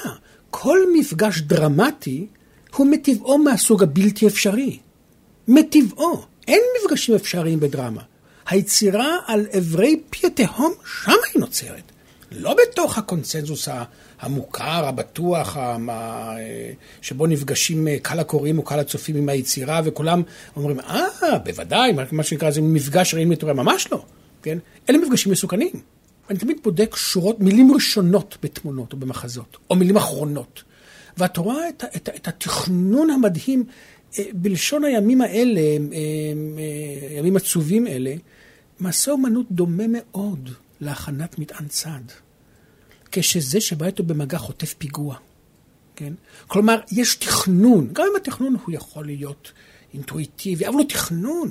[0.50, 2.28] כל מפגש דרמטי
[2.76, 4.80] הוא מטבעו מהסוג הבלתי אפשרי.
[5.48, 6.24] מטבעו.
[6.48, 8.02] אין מפגשים אפשריים בדרמה.
[8.48, 11.92] היצירה על אברי פי התהום, שם היא נוצרת.
[12.32, 13.68] לא בתוך הקונצנזוס
[14.22, 15.58] המוכר, הבטוח,
[17.02, 20.22] שבו נפגשים אה, קהל הקוראים או קהל הצופים עם היצירה, וכולם
[20.56, 24.04] אומרים, אה, בוודאי, מה שנקרא, זה מפגש ראי מתורה, ממש לא,
[24.42, 24.58] כן?
[24.90, 25.72] אלה מפגשים מסוכנים.
[26.30, 30.64] אני תמיד בודק שורות, מילים ראשונות בתמונות או במחזות, או מילים אחרונות.
[31.18, 33.64] ואת רואה את, את, את התכנון המדהים
[34.20, 38.14] אה, בלשון הימים האלה, אה, ימים עצובים אלה,
[38.80, 40.50] מעשה אומנות דומה מאוד
[40.82, 42.02] להכנת מטען צד.
[43.12, 45.16] כשזה שבא איתו במגע חוטף פיגוע,
[45.96, 46.14] כן?
[46.48, 49.52] כלומר, יש תכנון, גם אם התכנון הוא יכול להיות
[49.94, 51.50] אינטואיטיבי, אבל הוא תכנון,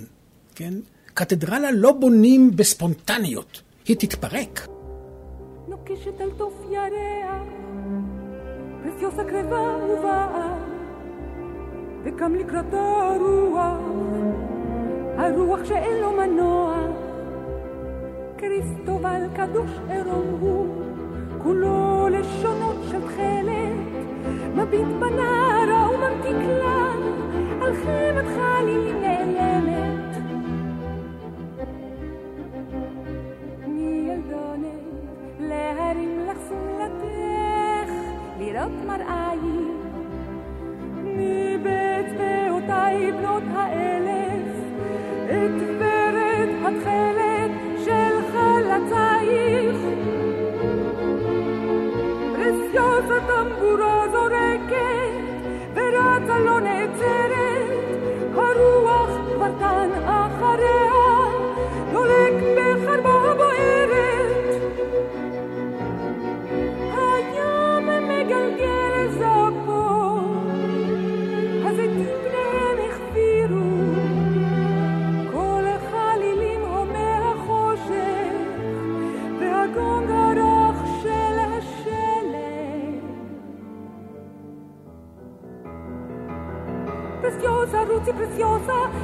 [0.55, 0.75] כן?
[1.15, 4.69] קתדרלה לא בונים בספונטניות, היא תתפרק.
[5.69, 6.21] נוקשת
[12.05, 13.81] וקם לקראתו הרוח,
[15.19, 16.87] הרוח שאין לו מנוע,
[18.39, 21.00] כריסטובל קדוש עירום הוא.
[21.43, 23.77] כולו לשונות של תכלת,
[24.55, 26.93] מביט בנערה וממתיק לה
[27.63, 30.17] על חמת חלילים נעלמת.
[33.67, 34.81] מילדונת
[35.41, 37.91] להרים לך סולתך,
[38.39, 39.39] לראות מראי,
[41.05, 44.00] מבאצבעותיי בנות האלף,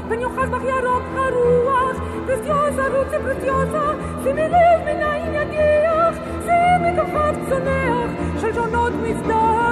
[0.08, 1.96] preziosa, ונאחז בך ירוק הרוח.
[2.26, 6.14] preziosa, רוצי preziosa, שימי לב מנין יגיח,
[6.44, 9.65] שימי כוכב צונח, של שונות מסדרות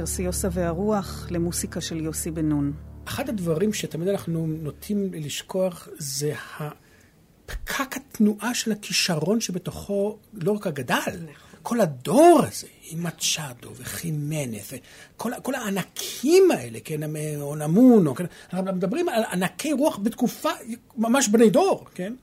[0.00, 2.72] פרסיוסה והרוח למוסיקה של יוסי בן נון.
[3.04, 11.26] אחד הדברים שתמיד אנחנו נוטים לשכוח זה הפקק התנועה של הכישרון שבתוכו לא רק הגדל,
[11.62, 17.00] כל הדור הזה, עם מצ'אדו וחימנס, וכל כל הענקים האלה, כן,
[17.40, 20.50] אונמונו, כן, אנחנו מדברים על ענקי רוח בתקופה,
[20.96, 22.14] ממש בני דור, כן?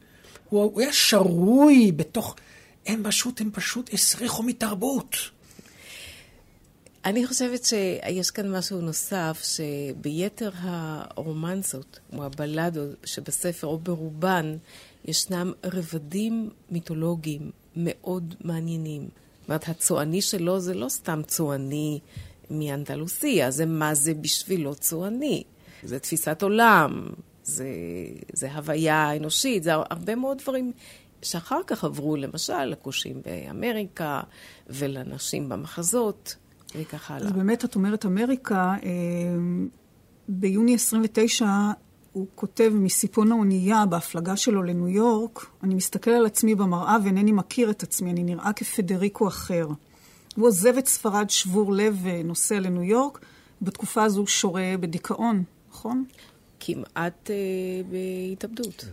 [0.49, 2.35] הוא, הוא היה שרוי בתוך,
[2.85, 5.36] הם פשוט, הם פשוט הסריחו מתרבות.
[7.07, 14.57] אני חושבת שיש כאן משהו נוסף, שביתר הרומנסות, או הבלדות שבספר, או ברובן,
[15.05, 19.01] ישנם רבדים מיתולוגיים מאוד מעניינים.
[19.01, 21.99] זאת אומרת, הצועני שלו זה לא סתם צועני
[22.51, 25.43] מאנדלוסיה, זה מה זה בשבילו צועני.
[25.83, 27.09] זה תפיסת עולם,
[27.43, 27.67] זה,
[28.33, 30.71] זה הוויה אנושית, זה הרבה מאוד דברים
[31.21, 34.21] שאחר כך עברו למשל לכושים באמריקה
[34.69, 36.35] ולנשים במחזות
[36.75, 37.27] וכך הלאה.
[37.27, 38.89] אז באמת, את אומרת אמריקה, אה,
[40.27, 41.45] ביוני 29
[42.11, 47.69] הוא כותב מסיפון האונייה בהפלגה שלו לניו יורק, אני מסתכל על עצמי במראה ואינני מכיר
[47.69, 49.67] את עצמי, אני נראה כפדריקו אחר.
[50.35, 53.25] הוא עוזב את ספרד שבור לב ונוסע לניו יורק,
[53.61, 56.05] בתקופה הזו הוא שורה בדיכאון, נכון?
[56.59, 57.35] כמעט אה,
[57.89, 58.85] בהתאבדות,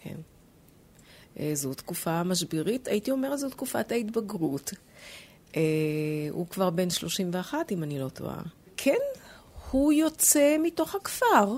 [0.00, 0.16] כן.
[1.40, 4.72] אה, זו תקופה משברית, הייתי אומרת זו תקופת ההתבגרות.
[5.56, 5.62] אה,
[6.30, 8.42] הוא כבר בן 31, אם אני לא טועה.
[8.76, 8.98] כן,
[9.70, 11.56] הוא יוצא מתוך הכפר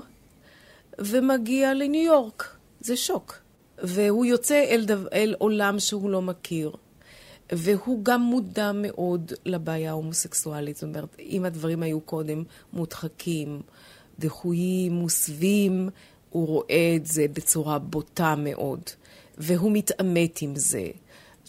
[0.99, 2.55] ומגיע לניו יורק.
[2.79, 3.39] זה שוק.
[3.83, 6.71] והוא יוצא אל, דו, אל עולם שהוא לא מכיר.
[7.51, 10.75] והוא גם מודע מאוד לבעיה ההומוסקסואלית.
[10.75, 13.61] זאת אומרת, אם הדברים היו קודם מודחקים,
[14.19, 15.89] דחויים, מוסווים,
[16.29, 18.81] הוא רואה את זה בצורה בוטה מאוד,
[19.37, 20.87] והוא מתעמת עם זה.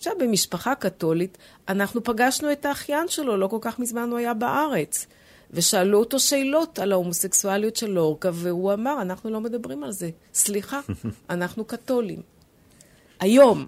[0.07, 1.39] עכשיו, במשפחה קתולית,
[1.69, 5.07] אנחנו פגשנו את האחיין שלו, לא כל כך מזמן הוא היה בארץ.
[5.51, 10.11] ושאלו אותו שאלות על ההומוסקסואליות של לורקה, והוא אמר, אנחנו לא מדברים על זה.
[10.35, 10.81] סליחה,
[11.31, 12.23] אנחנו קתולים.
[13.21, 13.67] היום,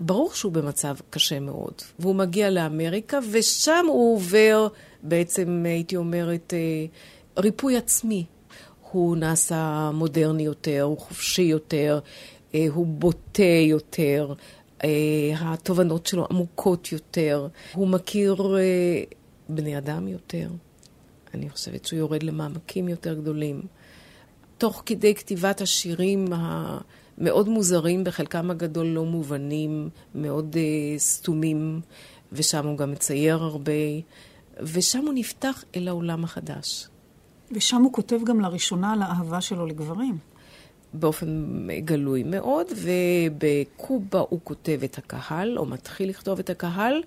[0.00, 4.68] ברור שהוא במצב קשה מאוד, והוא מגיע לאמריקה, ושם הוא עובר
[5.02, 6.86] בעצם, הייתי אומרת, אה,
[7.42, 8.24] ריפוי עצמי.
[8.90, 12.00] הוא נעשה מודרני יותר, הוא חופשי יותר,
[12.54, 14.34] אה, הוא בוטה יותר,
[15.38, 18.36] התובנות שלו עמוקות יותר, הוא מכיר
[19.48, 20.48] בני אדם יותר.
[21.34, 23.62] אני חושבת שהוא יורד למעמקים יותר גדולים.
[24.58, 31.80] תוך כדי כתיבת השירים המאוד מוזרים, בחלקם הגדול לא מובנים, מאוד uh, סתומים,
[32.32, 33.72] ושם הוא גם מצייר הרבה,
[34.60, 36.88] ושם הוא נפתח אל העולם החדש.
[37.52, 40.18] ושם הוא כותב גם לראשונה על האהבה שלו לגברים.
[40.92, 47.02] באופן גלוי מאוד, ובקובה הוא כותב את הקהל, או מתחיל לכתוב את הקהל,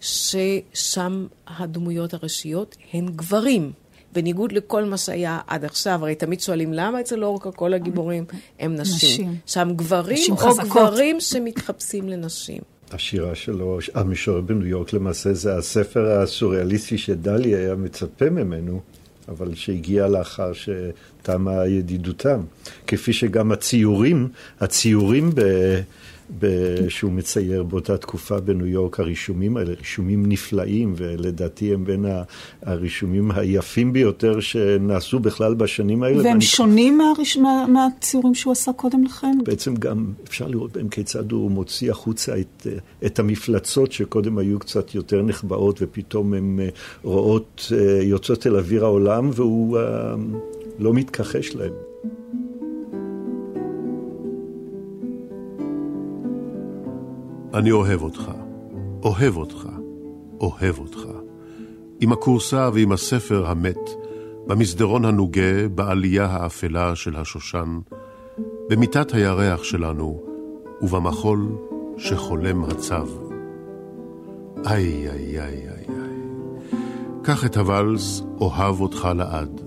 [0.00, 3.72] ששם הדמויות הראשיות הן גברים.
[4.12, 8.24] בניגוד לכל מה שהיה עד עכשיו, הרי תמיד שואלים למה אצל אורקה כל הגיבורים
[8.58, 8.94] הם נשים.
[8.94, 9.34] נשים.
[9.46, 10.68] שם גברים נשים או חזקות.
[10.68, 12.62] גברים שמתחפשים לנשים.
[12.90, 18.80] השירה שלו, המשורר בניו יורק למעשה, זה הספר הסוריאליסטי שדלי היה מצפה ממנו,
[19.28, 22.40] אבל שהגיע לאחר שתמה ידידותם.
[22.86, 24.28] כפי שגם הציורים,
[24.60, 25.40] הציורים ב...
[26.88, 32.04] שהוא מצייר באותה תקופה בניו יורק, הרישומים האלה, רישומים נפלאים, ולדעתי הם בין
[32.62, 36.24] הרישומים היפים ביותר שנעשו בכלל בשנים האלה.
[36.24, 37.36] והם שונים מהריש...
[37.36, 37.66] מה...
[37.66, 39.38] מהציורים שהוא עשה קודם לכן?
[39.44, 42.66] בעצם גם אפשר לראות בהם כיצד הוא מוציא החוצה את,
[43.06, 46.68] את המפלצות שקודם היו קצת יותר נחבאות, ופתאום הן אה,
[47.02, 50.14] רואות, אה, יוצאות אל אוויר העולם, והוא אה,
[50.78, 51.72] לא מתכחש להם.
[57.54, 58.30] אני אוהב אותך,
[59.02, 59.68] אוהב אותך,
[60.40, 61.00] אוהב אותך.
[62.00, 63.90] עם הכורסה ועם הספר המת,
[64.46, 67.78] במסדרון הנוגה, בעלייה האפלה של השושן,
[68.68, 70.22] במיטת הירח שלנו,
[70.82, 71.48] ובמחול
[71.96, 73.06] שחולם הצב.
[74.66, 76.18] איי, איי, איי, איי, איי.
[77.22, 79.60] קח את הוואלס, אוהב אותך לעד.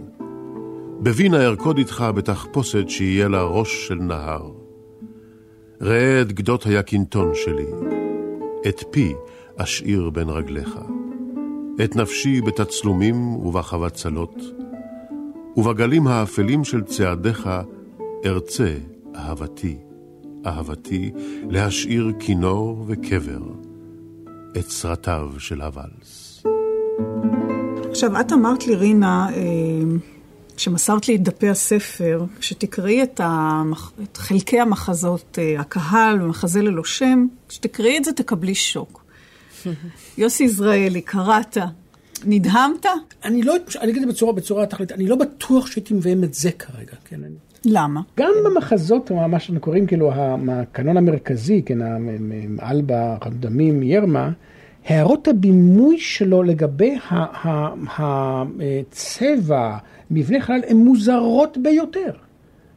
[0.99, 4.60] בווינה ארקוד איתך בתחפושת שיהיה לה ראש של נהר.
[5.81, 7.65] ראה את גדות היקינטון שלי,
[8.67, 9.13] את פי
[9.57, 10.79] אשאיר בין רגליך,
[11.83, 14.35] את נפשי בתצלומים ובחבצלות,
[15.57, 17.49] ובגלים האפלים של צעדיך
[18.25, 18.75] ארצה
[19.15, 19.77] אהבתי,
[20.45, 21.11] אהבתי
[21.49, 23.41] להשאיר כינור וקבר,
[24.57, 26.43] את סרטיו של הוואלס.
[27.89, 29.41] עכשיו, את אמרת לי, רינה, אה,
[30.61, 33.91] כשמסרת לי את דפי הספר, כשתקראי את, המח...
[34.03, 39.05] את חלקי המחזות, אה, הקהל ומחזה ללא שם, כשתקראי את זה תקבלי שוק.
[40.17, 41.57] יוסי יזרעאלי, קראת,
[42.25, 42.85] נדהמת?
[43.23, 46.33] אני לא, אני אגיד את זה בצורה, בצורה תכלית, אני לא בטוח שהייתי מביים את
[46.33, 47.23] זה כרגע, כן?
[47.23, 47.35] אני...
[47.65, 48.01] למה?
[48.17, 51.79] גם במחזות, מה שאנחנו קוראים כאילו הקנון המרכזי, כן,
[52.61, 54.31] אלבה, רמדמים, ירמה,
[54.85, 56.97] הערות הבימוי שלו לגבי
[57.97, 59.77] הצבע,
[60.11, 62.11] מבנה חלל, הן מוזרות ביותר.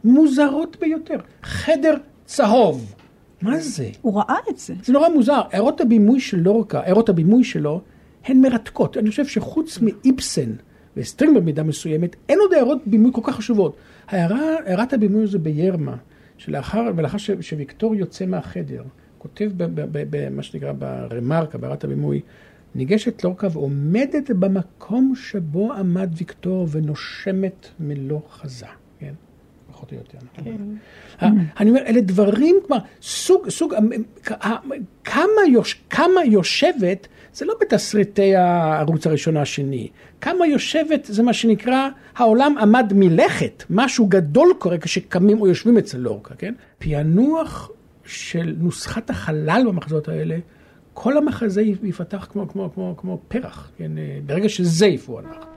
[0.05, 1.17] מוזרות ביותר.
[1.43, 2.95] חדר צהוב.
[3.43, 3.91] מה זה?
[4.03, 4.75] הוא ראה את זה.
[4.83, 5.41] זה נורא מוזר.
[5.51, 7.81] הערות הבימוי של לורקה, הערות הבימוי שלו,
[8.25, 8.97] הן מרתקות.
[8.97, 10.51] אני חושב שחוץ מאיבסן
[10.97, 13.77] וסטרינדברג במידה מסוימת, אין עוד הערות בימוי כל כך חשובות.
[14.09, 15.97] הערה, הערת הבימוי הזו בירמה,
[16.39, 18.83] שלאחר, ולאחר ש, שוויקטור יוצא מהחדר,
[19.19, 22.21] כותב במה שנקרא ברמרקה, בהערת הבימוי,
[22.75, 28.67] ניגשת לורקה ועומדת במקום שבו עמד ויקטור ונושמת מלוא חזה,
[28.99, 29.15] כן?
[29.73, 30.19] פחות או יותר.
[30.39, 30.79] נכון?
[31.21, 31.33] כן.
[31.61, 33.75] אני אומר, אלה דברים, כלומר, סוג, סוג,
[35.05, 39.89] כמה, יוש, כמה יושבת, זה לא בתסריטי הערוץ הראשון השני,
[40.21, 45.99] כמה יושבת, זה מה שנקרא, העולם עמד מלכת, משהו גדול קורה כשקמים או יושבים אצל
[45.99, 46.55] לורקה, כן?
[46.79, 47.71] פענוח
[48.07, 50.37] של נוסחת החלל במחזות האלה,
[50.95, 53.93] כל המחזה יפתח כמו, כמו, כמו, כמו פרח, כן?
[54.27, 55.54] ברגע שזה יפוענח.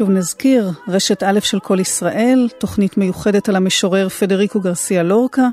[0.00, 5.48] שוב נזכיר, רשת א' של כל ישראל, תוכנית מיוחדת על המשורר פדריקו גרסיה לורקה,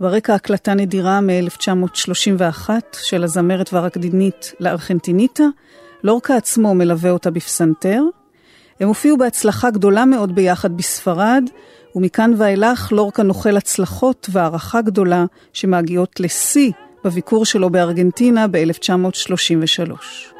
[0.00, 2.70] ברקע הקלטה נדירה מ-1931
[3.02, 5.44] של הזמרת והרקדינית לארגנטיניטה,
[6.02, 8.02] לורקה עצמו מלווה אותה בפסנתר.
[8.80, 11.44] הם הופיעו בהצלחה גדולה מאוד ביחד בספרד,
[11.96, 16.72] ומכאן ואילך לורקה נוחל הצלחות והערכה גדולה שמגיעות לשיא
[17.04, 20.31] בביקור שלו בארגנטינה ב-1933.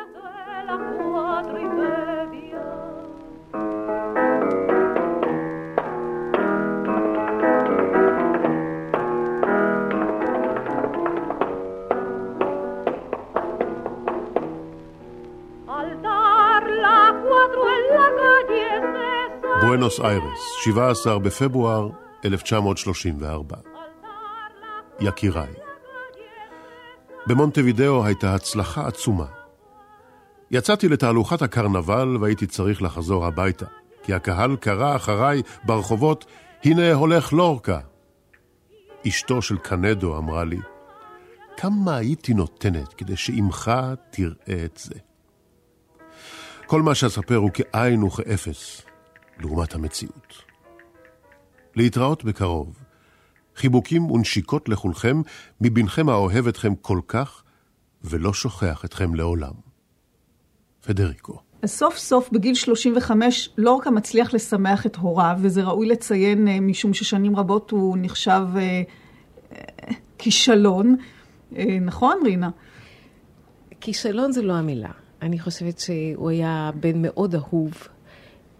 [19.73, 21.89] בואנוס איירס, 17 בפברואר
[22.25, 23.57] 1934.
[25.01, 25.53] יקיריי.
[27.27, 29.27] במונטווידאו הייתה הצלחה עצומה.
[30.51, 33.67] יצאתי לתהלוכת הקרנבל והייתי צריך לחזור הביתה,
[34.03, 36.25] כי הקהל קרא אחריי ברחובות,
[36.65, 37.81] הנה הולך לורקה.
[39.09, 40.59] אשתו של קנדו אמרה לי,
[41.57, 43.73] כמה הייתי נותנת כדי שאימך
[44.11, 44.95] תראה את זה.
[46.67, 48.83] כל מה שאספר הוא כאין וכאפס
[49.43, 50.35] לעומת המציאות.
[51.77, 52.79] להתראות בקרוב.
[53.57, 55.23] חיבוקים ונשיקות לכולכם,
[55.61, 57.43] מבנכם האוהב אתכם כל כך,
[58.05, 59.53] ולא שוכח אתכם לעולם.
[60.81, 61.39] פדריקו.
[61.63, 66.95] אז סוף סוף בגיל 35 לורקה מצליח לשמח את הוריו, וזה ראוי לציין אה, משום
[66.95, 68.83] ששנים רבות הוא נחשב אה,
[69.53, 69.63] אה,
[70.19, 70.97] כישלון.
[71.57, 72.51] אה, נכון, רינה?
[73.81, 74.91] כישלון זה לא המילה.
[75.23, 77.73] אני חושבת שהוא היה בן מאוד אהוב.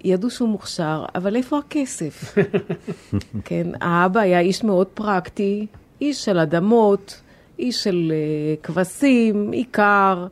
[0.05, 2.35] ידעו שהוא מוכשר, אבל איפה הכסף?
[3.45, 5.67] כן, האבא היה איש מאוד פרקטי,
[6.01, 7.21] איש של אדמות,
[7.59, 10.27] איש של uh, כבשים, עיקר.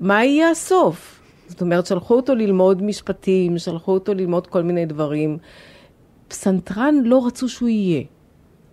[0.00, 1.20] מה יהיה הסוף?
[1.48, 5.38] זאת אומרת, שלחו אותו ללמוד משפטים, שלחו אותו ללמוד כל מיני דברים.
[6.28, 8.02] פסנתרן לא רצו שהוא יהיה.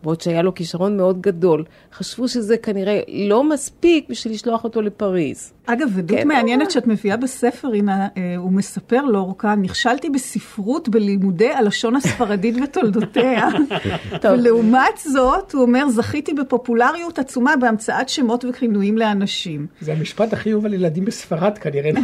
[0.08, 1.64] בעוד שהיה לו כישרון מאוד גדול.
[1.94, 5.54] חשבו שזה כנראה לא מספיק בשביל לשלוח אותו לפריז.
[5.66, 11.50] אגב, עדות כן, מעניינת שאת מביאה בספר, הנה, אה, הוא מספר לאורכה, נכשלתי בספרות בלימודי
[11.50, 13.48] הלשון הספרדית ותולדותיה.
[14.24, 19.68] ולעומת זאת, הוא אומר, זכיתי בפופולריות עצומה בהמצאת שמות וכינויים לאנשים.
[19.82, 21.92] זה המשפט הכי אהוב על ילדים בספרד כנראה.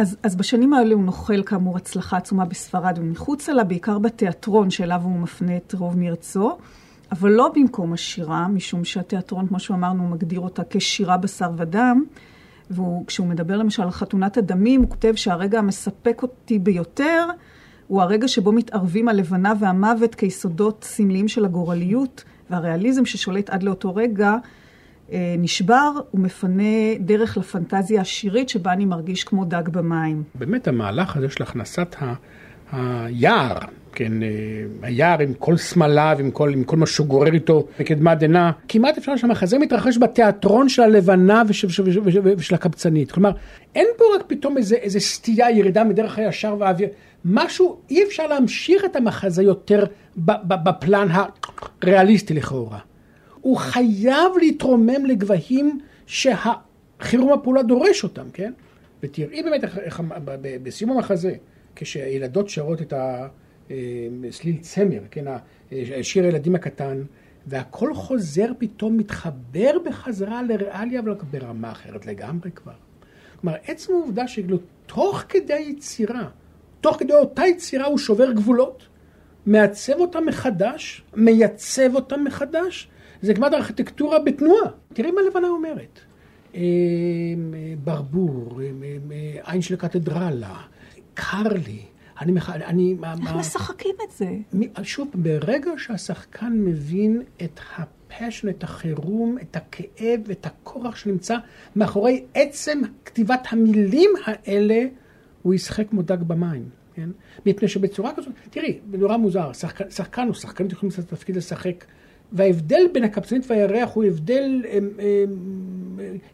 [0.00, 5.00] אז, אז בשנים האלה הוא נוחל כאמור הצלחה עצומה בספרד ומחוצה לה, בעיקר בתיאטרון שאליו
[5.04, 6.58] הוא מפנה את רוב מרצו,
[7.12, 12.04] אבל לא במקום השירה, משום שהתיאטרון, כמו שאמרנו, מגדיר אותה כשירה בשר ודם.
[12.70, 17.26] וכשהוא מדבר למשל על חתונת הדמים, הוא כותב שהרגע המספק אותי ביותר
[17.86, 24.34] הוא הרגע שבו מתערבים הלבנה והמוות כיסודות סמליים של הגורליות, והריאליזם ששולט עד לאותו רגע
[25.38, 30.22] נשבר, הוא מפנה דרך לפנטזיה השירית שבה אני מרגיש כמו דג במים.
[30.34, 32.14] באמת המהלך הזה של הכנסת ה...
[32.72, 33.58] היער,
[33.92, 34.28] כן, אה,
[34.82, 38.98] היער עם כל סמליו, עם כל, עם כל מה שהוא גורר איתו מקדמת דנא, כמעט
[38.98, 43.12] אפשר שהמחזה מתרחש בתיאטרון של הלבנה ושל, ושל, ושל, ושל הקבצנית.
[43.12, 43.30] כלומר,
[43.74, 46.88] אין פה רק פתאום איזה, איזה סטייה, ירידה מדרך הישר והאוויר.
[47.24, 49.84] משהו, אי אפשר להמשיך את המחזה יותר
[50.16, 51.08] בפלן
[51.82, 52.78] הריאליסטי לכאורה.
[53.40, 58.52] הוא חייב להתרומם לגבהים שהחירום הפעולה דורש אותם, כן?
[59.02, 60.02] ותראי באמת איך, איך
[60.62, 61.34] בסיום המחזה,
[61.76, 63.28] כשהילדות שרות את, ה,
[64.30, 65.24] סליל צמר, כן,
[66.02, 67.02] שיר הילדים הקטן,
[67.46, 72.72] והכל חוזר פתאום, מתחבר בחזרה לריאליה, אבל ברמה אחרת לגמרי כבר.
[73.40, 76.28] כלומר, עצם העובדה שכאילו תוך כדי היצירה,
[76.80, 78.86] תוך כדי אותה יצירה הוא שובר גבולות,
[79.46, 82.89] מעצב אותה מחדש, מייצב אותה מחדש,
[83.22, 84.70] זה כמעט ארכיטקטורה בתנועה.
[84.92, 86.00] תראי מה לבנה אומרת.
[86.54, 86.60] אה,
[87.84, 88.60] ברבור,
[89.12, 90.56] אה, עין של קתדרלה,
[91.14, 91.82] קר לי.
[92.20, 92.50] אני, מח...
[92.50, 94.26] אני, איך משחקים את זה?
[94.82, 101.36] שוב, ברגע שהשחקן מבין את הפשן, את החירום, את הכאב, את הכורח שנמצא
[101.76, 104.84] מאחורי עצם כתיבת המילים האלה,
[105.42, 106.68] הוא ישחק כמו דג במים.
[106.94, 107.10] כן?
[107.46, 111.84] מפני שבצורה כזאת, תראי, זה נורא מוזר, שחקן, שחקן או שחקנית יכולים לעשות תפקיד לשחק,
[112.32, 115.36] וההבדל בין הקפצנית והירח הוא הבדל, הם, הם,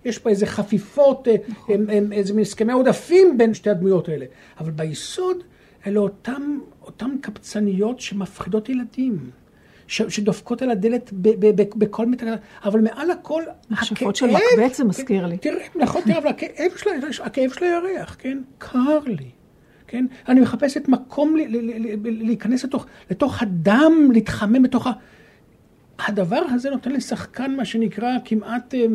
[0.04, 1.74] יש פה איזה חפיפות, נכון.
[1.74, 4.26] הם, הם, איזה מין הסכמי עודפים בין שתי הדמויות האלה,
[4.60, 5.42] אבל ביסוד
[5.86, 9.18] אלה אותם, אותם קפצניות שמפחידות ילדים.
[9.88, 11.10] שדופקות על הדלת
[11.76, 12.30] בכל מיני...
[12.64, 14.14] אבל מעל הכל, הכאב...
[14.14, 15.38] של מקבץ זה מזכיר לי.
[15.38, 16.90] תראה, נכון, תראה, אבל הכאב של,
[17.22, 18.38] הכאב של הירח, כן?
[18.58, 19.30] קר לי.
[19.86, 20.06] כן?
[20.28, 21.36] אני מחפשת מקום
[22.04, 24.92] להיכנס לתוך, לתוך הדם, להתחמם בתוך ה...
[25.98, 28.86] הדבר הזה נותן לשחקן מה שנקרא כמעט אה,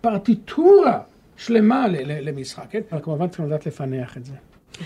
[0.00, 1.00] פרטיטורה
[1.36, 2.80] שלמה למשחק, כן?
[2.92, 4.34] אבל כמובן צריך לדעת לפענח את זה.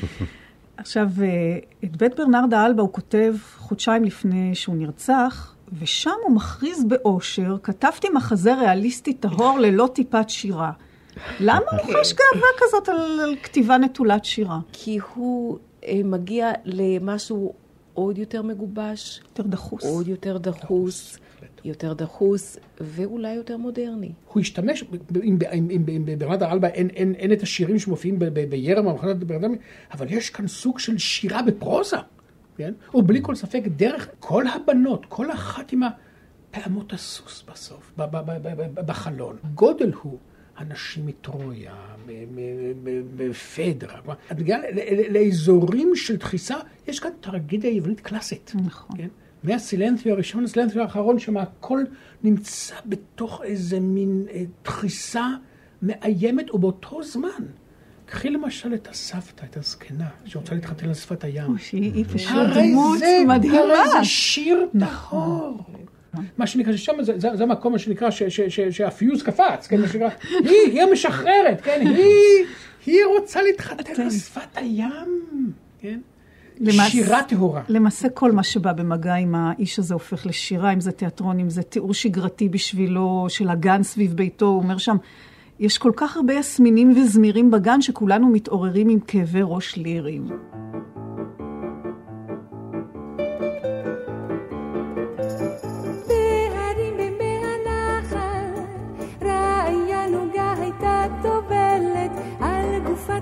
[0.77, 6.85] עכשיו, אה, את בית ברנרד האלבה הוא כותב חודשיים לפני שהוא נרצח, ושם הוא מכריז
[6.85, 10.73] באושר, כתבתי מחזה ריאליסטי טהור ללא טיפת שירה.
[11.41, 14.59] למה הוא חש גאווה כזאת על, על כתיבה נטולת שירה?
[14.73, 17.53] כי הוא אה, מגיע למשהו
[17.95, 19.21] עוד יותר מגובש.
[19.29, 19.85] יותר דחוס.
[19.85, 21.19] עוד יותר דחוס.
[21.65, 24.13] יותר דחוס ואולי יותר מודרני.
[24.33, 24.85] הוא השתמש,
[25.23, 28.87] אם ברמדה אלבה אין, אין, אין את השירים שמופיעים בירם
[29.93, 31.97] אבל יש כאן סוג של שירה בפרוזה,
[32.57, 32.73] כן?
[32.95, 37.93] ובלי כל ספק דרך כל הבנות, כל אחת עם הפעמות הסוס בסוף,
[38.87, 39.37] בחלון.
[39.55, 40.19] גודל הוא.
[40.61, 41.75] אנשים מטרויה,
[43.17, 44.01] מפדרה,
[44.33, 44.59] את מגיעה
[45.11, 46.57] לאזורים של דחיסה,
[46.89, 48.53] יש כאן טרגדיה יוונית קלאסית.
[48.67, 48.97] נכון.
[48.97, 49.09] כן?
[49.45, 51.85] מהסילנטי הראשון לסילנטי האחרון, שם הכל
[52.23, 55.27] נמצא בתוך איזה מין אה, דחיסה
[55.83, 57.45] מאיימת, ובאותו זמן,
[58.07, 61.59] קחי למשל את הסבתא, את הזקנה, שרוצה להתחתן על שפת הים.
[61.59, 63.57] שהיא פשוט דמות מדהימה.
[63.59, 65.65] הרי זה שיר טהור.
[66.39, 68.09] מה שנקרא, ששם זה, זה, זה המקום מה שנקרא,
[68.71, 70.09] שהפיוז קפץ, כן, מה שנקרא,
[70.49, 72.45] היא, היא המשחררת, כן, היא,
[72.87, 76.01] היא רוצה להתחתן על שפת הים, כן.
[76.61, 77.63] למעשה, שירה טהורה.
[77.69, 81.63] למעשה כל מה שבא במגע עם האיש הזה הופך לשירה, אם זה תיאטרון, אם זה
[81.63, 84.97] תיאור שגרתי בשבילו, של הגן סביב ביתו, הוא אומר שם,
[85.59, 90.29] יש כל כך הרבה יסמינים וזמירים בגן שכולנו מתעוררים עם כאבי ראש ליריים.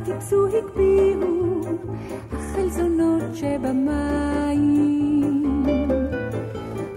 [0.07, 0.96] טיפסו הגביהו
[2.77, 4.57] החלזונות שבמים.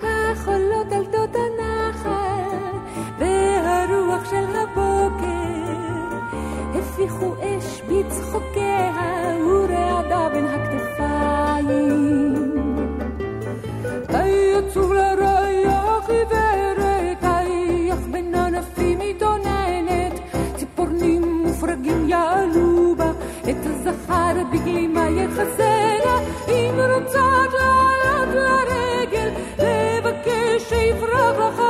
[0.01, 2.77] החולות דלתות הנחל
[3.19, 5.39] והרוח של הבוקר
[6.75, 11.99] הפיחו אש בצחוקיה ורעדה בין הכתפיים.
[24.52, 29.30] בגלימה יחזרה, אם רוצות לעלות לרגל,
[29.60, 31.68] לבקש שיפרח לך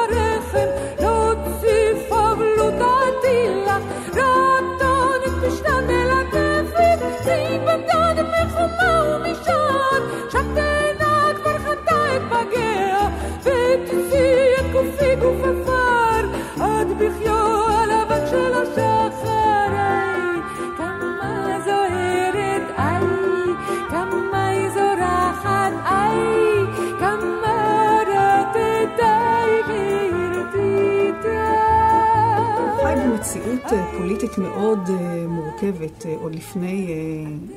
[33.29, 33.61] מציאות
[33.97, 34.79] פוליטית מאוד
[35.27, 36.95] מורכבת עוד לפני,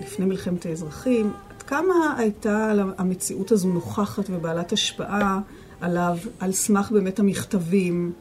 [0.00, 1.32] לפני מלחמת האזרחים.
[1.56, 5.40] עד כמה הייתה המציאות הזו נוכחת ובעלת השפעה
[5.80, 8.12] עליו, על סמך באמת המכתבים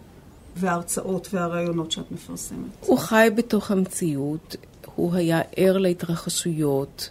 [0.57, 2.57] וההרצאות והרעיונות שאת מפרסמת?
[2.85, 4.55] הוא חי בתוך המציאות,
[4.95, 7.09] הוא היה ער להתרחשויות.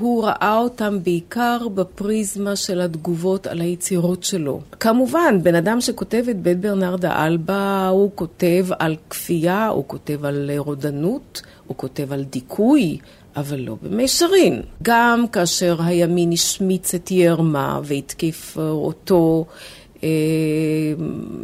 [0.00, 4.60] הוא ראה אותם בעיקר בפריזמה של התגובות על היצירות שלו.
[4.80, 10.50] כמובן, בן אדם שכותב את בית ברנרדה אלבה, הוא כותב על כפייה, הוא כותב על
[10.56, 12.98] רודנות, הוא כותב על דיכוי,
[13.36, 14.62] אבל לא במישרין.
[14.82, 19.44] גם כאשר הימין השמיץ את ירמה והתקיף אותו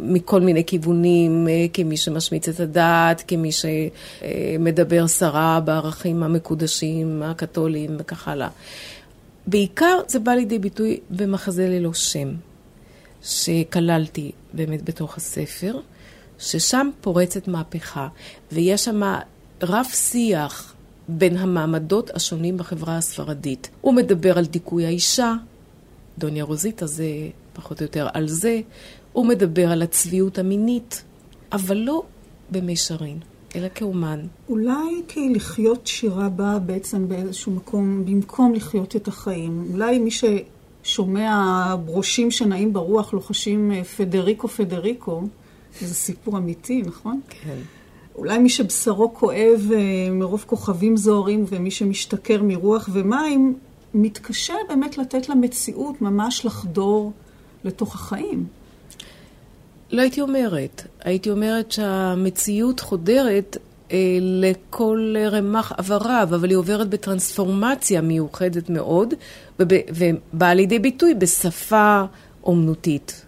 [0.03, 8.27] מכל מיני כיוונים, אה, כמי שמשמיץ את הדת, כמי שמדבר סרה בערכים המקודשים, הקתוליים וכך
[8.27, 8.49] הלאה.
[9.47, 12.29] בעיקר זה בא לידי ביטוי במחזה ללא שם,
[13.23, 15.79] שכללתי באמת בתוך הספר,
[16.39, 18.07] ששם פורצת מהפכה,
[18.51, 19.01] ויש שם
[19.63, 20.73] רב שיח
[21.07, 23.69] בין המעמדות השונים בחברה הספרדית.
[23.81, 25.33] הוא מדבר על דיכוי האישה,
[26.17, 27.05] דוניה רוזיטה זה
[27.53, 28.61] פחות או יותר על זה,
[29.13, 31.03] הוא מדבר על הצביעות המינית,
[31.51, 32.03] אבל לא
[32.51, 33.19] במישרין,
[33.55, 34.19] אלא כאומן.
[34.49, 39.67] אולי כי לחיות שירה באה בעצם באיזשהו מקום, במקום לחיות את החיים.
[39.73, 45.21] אולי מי ששומע ברושים שנעים ברוח לוחשים אה, פדריקו פדריקו,
[45.81, 47.21] זה סיפור אמיתי, נכון?
[47.29, 47.57] כן.
[48.15, 53.57] אולי מי שבשרו כואב אה, מרוב כוכבים זוהרים ומי שמשתכר מרוח ומים,
[53.93, 57.13] מתקשה באמת לתת למציאות ממש לחדור
[57.63, 58.45] לתוך החיים.
[59.91, 60.83] לא הייתי אומרת.
[61.03, 63.57] הייתי אומרת שהמציאות חודרת
[63.91, 69.13] אה, לכל רמ"ח עבריו, אבל היא עוברת בטרנספורמציה מיוחדת מאוד,
[69.59, 72.03] ובאה לידי ביטוי בשפה
[72.43, 73.25] אומנותית.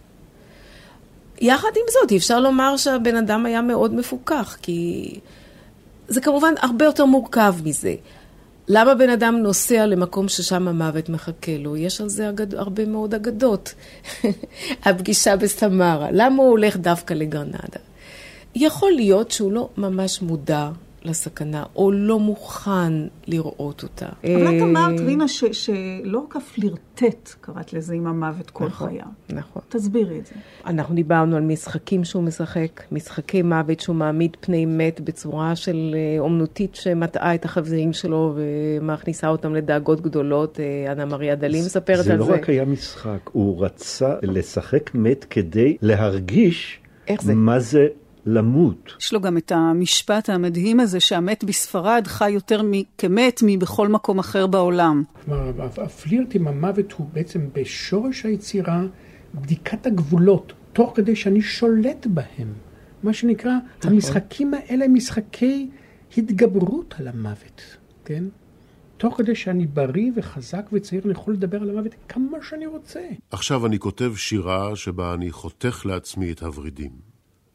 [1.42, 5.10] יחד עם זאת, אפשר לומר שהבן אדם היה מאוד מפוכח, כי
[6.08, 7.96] זה כמובן הרבה יותר מורכב מזה.
[8.68, 11.78] למה בן אדם נוסע למקום ששם המוות מחכה לו?
[11.78, 12.56] יש על זה אגד...
[12.56, 13.74] הרבה מאוד אגדות.
[14.86, 17.80] הפגישה בסמרה, למה הוא הולך דווקא לגרנדה?
[18.56, 20.70] יכול להיות שהוא לא ממש מודע
[21.04, 22.94] לסכנה, או לא מוכן
[23.28, 24.06] לראות אותה.
[24.24, 29.06] אבל את אמרת, רינה, שלא רק הפלירטט, קראת לזה עם המוות כל נכון, חייו.
[29.30, 29.62] נכון.
[29.70, 30.34] תסבירי את זה.
[30.66, 36.20] אנחנו דיברנו על משחקים שהוא משחק, משחקי מוות שהוא מעמיד פני מת בצורה של אה,
[36.20, 40.60] אומנותית שמטעה את החברים שלו ומכניסה אותם לדאגות גדולות.
[40.60, 42.12] אה, אנה מריה דלי מספרת על זה.
[42.12, 46.82] זה לא רק היה משחק, הוא רצה לשחק מת כדי להרגיש
[47.20, 47.36] זה?
[47.36, 47.88] מה זה
[48.26, 48.94] למות.
[49.00, 52.62] יש לו גם את המשפט המדהים הזה שהמת בספרד חי יותר
[52.98, 55.04] כמת מבכל מקום אחר בעולם.
[55.26, 58.82] כלומר, הפלירט עם המוות הוא בעצם בשורש היצירה
[59.34, 62.54] בדיקת הגבולות, תוך כדי שאני שולט בהם.
[63.04, 63.92] מה שנקרא, נכון.
[63.92, 65.70] המשחקים האלה הם משחקי
[66.18, 68.24] התגברות על המוות, כן?
[68.98, 73.00] תוך כדי שאני בריא וחזק וצעיר, אני יכול לדבר על המוות כמה שאני רוצה.
[73.32, 77.11] עכשיו אני כותב שירה שבה אני חותך לעצמי את הוורידים.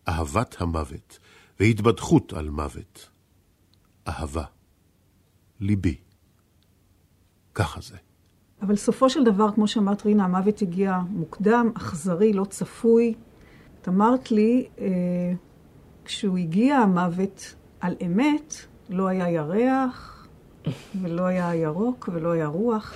[0.08, 1.18] אהבת המוות
[1.60, 3.08] והתבדחות על מוות.
[4.08, 4.44] אהבה.
[5.60, 5.96] ליבי.
[7.54, 7.96] ככה זה.
[8.62, 13.14] אבל סופו של דבר, כמו שאמרת רינה, המוות הגיע מוקדם, אכזרי, לא צפוי.
[13.80, 14.86] את אמרת לי, אה,
[16.04, 18.54] כשהוא הגיע המוות על אמת,
[18.90, 20.26] לא היה ירח,
[21.02, 22.94] ולא היה ירוק, ולא היה רוח.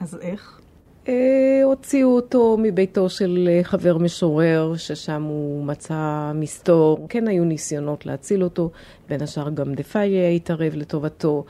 [0.00, 0.60] אז איך?
[1.08, 7.06] אה, הוציאו אותו מביתו של אה, חבר משורר, ששם הוא מצא מסתור.
[7.08, 8.70] כן היו ניסיונות להציל אותו,
[9.08, 11.44] בין השאר גם דפאי התערב לטובתו.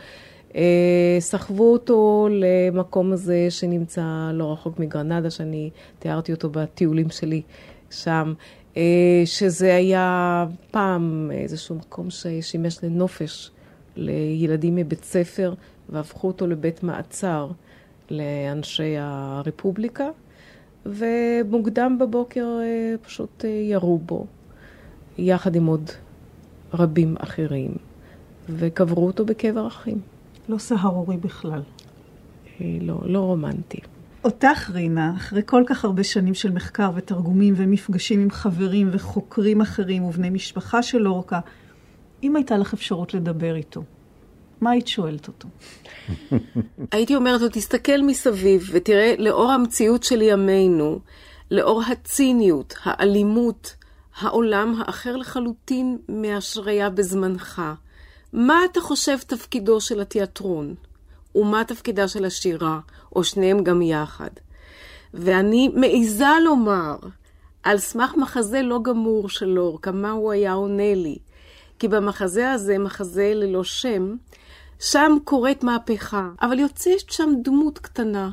[0.57, 7.42] אה, סחבו אותו למקום הזה שנמצא לא רחוק מגרנדה, שאני תיארתי אותו בטיולים שלי
[7.90, 8.34] שם,
[9.24, 13.50] שזה היה פעם איזשהו מקום ששימש לנופש
[13.96, 15.55] לילדים מבית ספר,
[15.88, 17.50] והפכו אותו לבית מעצר.
[18.11, 20.09] לאנשי הרפובליקה,
[20.86, 24.26] ומוקדם בבוקר אה, פשוט אה, ירו בו,
[25.18, 25.90] יחד עם עוד
[26.74, 27.70] רבים אחרים,
[28.48, 30.00] וקברו אותו בקבר אחים.
[30.48, 31.62] לא סהרורי בכלל.
[32.61, 33.80] אה, לא, לא רומנטי.
[34.24, 40.05] אותך, רינה, אחרי כל כך הרבה שנים של מחקר ותרגומים ומפגשים עם חברים וחוקרים אחרים
[40.05, 41.40] ובני משפחה של אורקה,
[42.22, 43.82] אם הייתה לך אפשרות לדבר איתו,
[44.65, 45.49] מה היית שואלת אותו?
[46.93, 50.99] הייתי אומרת לו, תסתכל מסביב ותראה, לאור המציאות של ימינו,
[51.51, 53.75] לאור הציניות, האלימות,
[54.19, 57.62] העולם האחר לחלוטין מהשריה בזמנך,
[58.33, 60.75] מה אתה חושב תפקידו של התיאטרון?
[61.35, 62.81] ומה תפקידה של השירה,
[63.17, 64.31] או שניהם גם יחד?
[65.15, 66.97] ואני מעיזה לומר,
[67.62, 71.19] על סמך מחזה לא גמור של לורקה, מה הוא היה עונה לי.
[71.79, 74.17] כי במחזה הזה, מחזה ללא שם,
[74.81, 78.31] שם קורית מהפכה, אבל יוצאת שם דמות קטנה,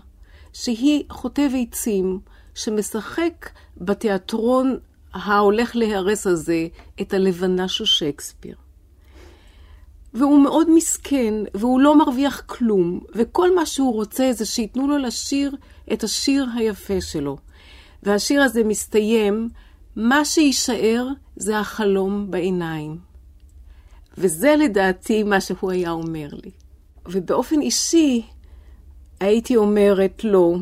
[0.54, 2.20] שהיא חוטב עצים,
[2.56, 4.78] שמשחק בתיאטרון
[5.14, 6.68] ההולך להיהרס הזה
[7.02, 8.56] את הלבנה של שייקספיר.
[10.14, 15.56] והוא מאוד מסכן, והוא לא מרוויח כלום, וכל מה שהוא רוצה זה שייתנו לו לשיר
[15.94, 17.38] את השיר היפה שלו.
[18.04, 19.50] והשיר הזה מסתיים,
[19.96, 23.11] מה שיישאר זה החלום בעיניים.
[24.22, 26.52] וזה לדעתי מה שהוא היה אומר לי.
[27.06, 28.22] ובאופן אישי
[29.20, 30.58] הייתי אומרת לו,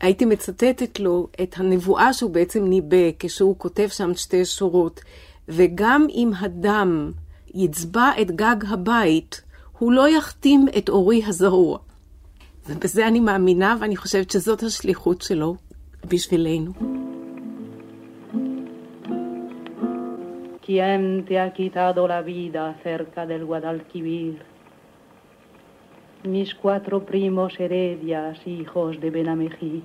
[0.00, 5.00] הייתי מצטטת לו את הנבואה שהוא בעצם ניבא כשהוא כותב שם שתי שורות,
[5.48, 7.12] וגם אם הדם
[7.54, 9.42] יצבע את גג הבית,
[9.78, 11.78] הוא לא יחתים את אורי הזרוע.
[12.68, 15.56] ובזה אני מאמינה, ואני חושבת שזאת השליחות שלו
[16.04, 17.03] בשבילנו.
[20.66, 24.42] ¿Quién te ha quitado la vida cerca del Guadalquivir?
[26.22, 29.82] Mis cuatro primos heredias, hijos de Benamejí.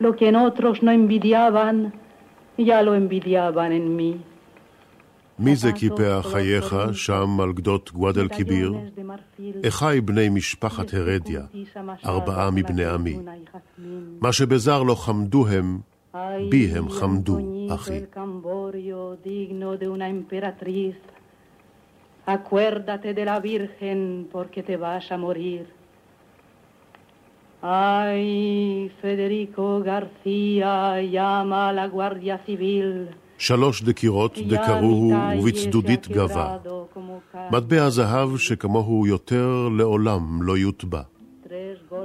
[0.00, 1.92] Lo que en otros no envidiaban,
[2.58, 4.20] ya lo envidiaban en mí.
[5.38, 8.74] מי זה קיפח חייך שם על גדות גואדל קיביר?
[9.68, 11.42] אחי בני משפחת הרדיה,
[12.06, 13.18] ארבעה מבני עמי.
[14.20, 15.78] מה שבזר לא חמדו הם,
[16.50, 17.38] בי הם חמדו,
[17.74, 18.00] אחי.
[22.26, 25.62] Acuérdate de la Virgen porque te vas a morir.
[27.62, 30.72] Ay, Federico García
[31.14, 33.08] llama a la Guardia Civil.
[33.38, 36.58] שלוש דקירות דקרוהו ובצדודית גבה.
[37.50, 41.02] מטבע זהב שכמוהו יותר לעולם לא יוטבע.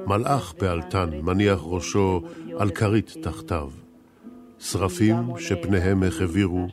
[0.07, 2.21] מלאך פעלתן מניח ראשו
[2.59, 3.86] על כרית תחתיו.
[4.59, 6.67] שרפים שפניהם החבירו,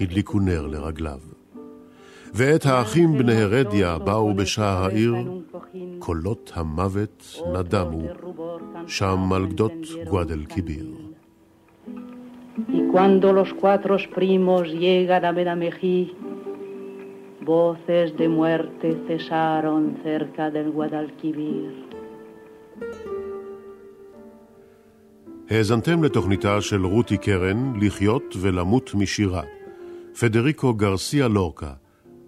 [0.00, 1.18] הדליקו נר לרגליו.
[2.34, 5.14] ואת האחים בני הרדיה באו בשער העיר,
[5.98, 8.02] קולות המוות נדמו,
[8.86, 10.86] שם על גדות גואדל קיביר.
[12.68, 16.12] Y cuando los cuatro primos llegan a Benamejí,
[17.48, 21.87] voces de muerte cesaron cerca del Guadalquivir.
[25.50, 29.42] האזנתם לתוכניתה של רותי קרן, לחיות ולמות משירה.
[30.20, 31.72] פדריקו גרסיה לורקה,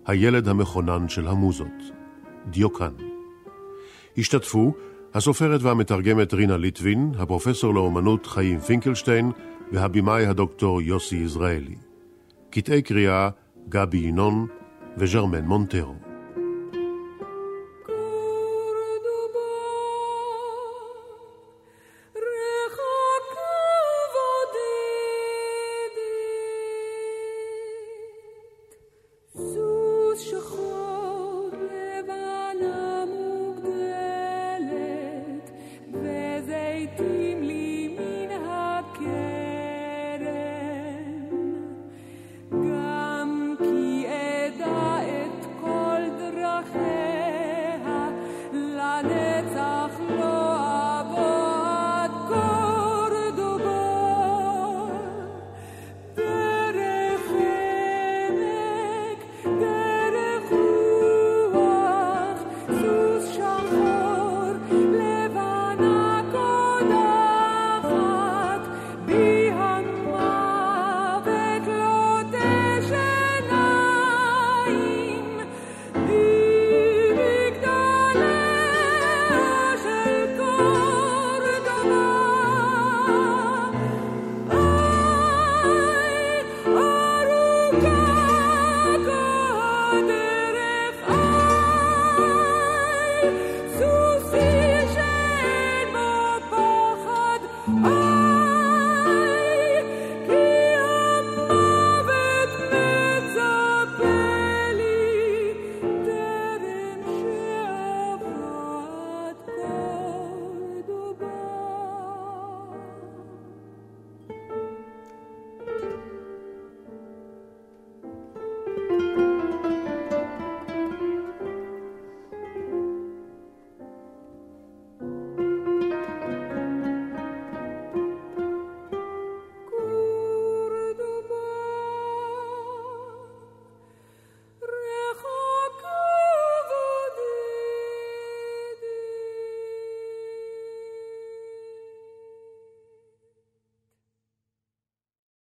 [0.07, 1.83] הילד המכונן של המוזות.
[2.47, 2.93] דיוקן.
[4.19, 4.73] השתתפו
[5.15, 9.31] הסופרת והמתרגמת רינה ליטבין, הפרופסור לאומנות חיים פינקלשטיין
[9.73, 11.77] והבימאי הדוקטור יוסי יזרעאלי.
[12.51, 13.29] קטעי קריאה
[13.69, 14.47] גבי ינון
[14.97, 16.10] וז'רמן מונטרו.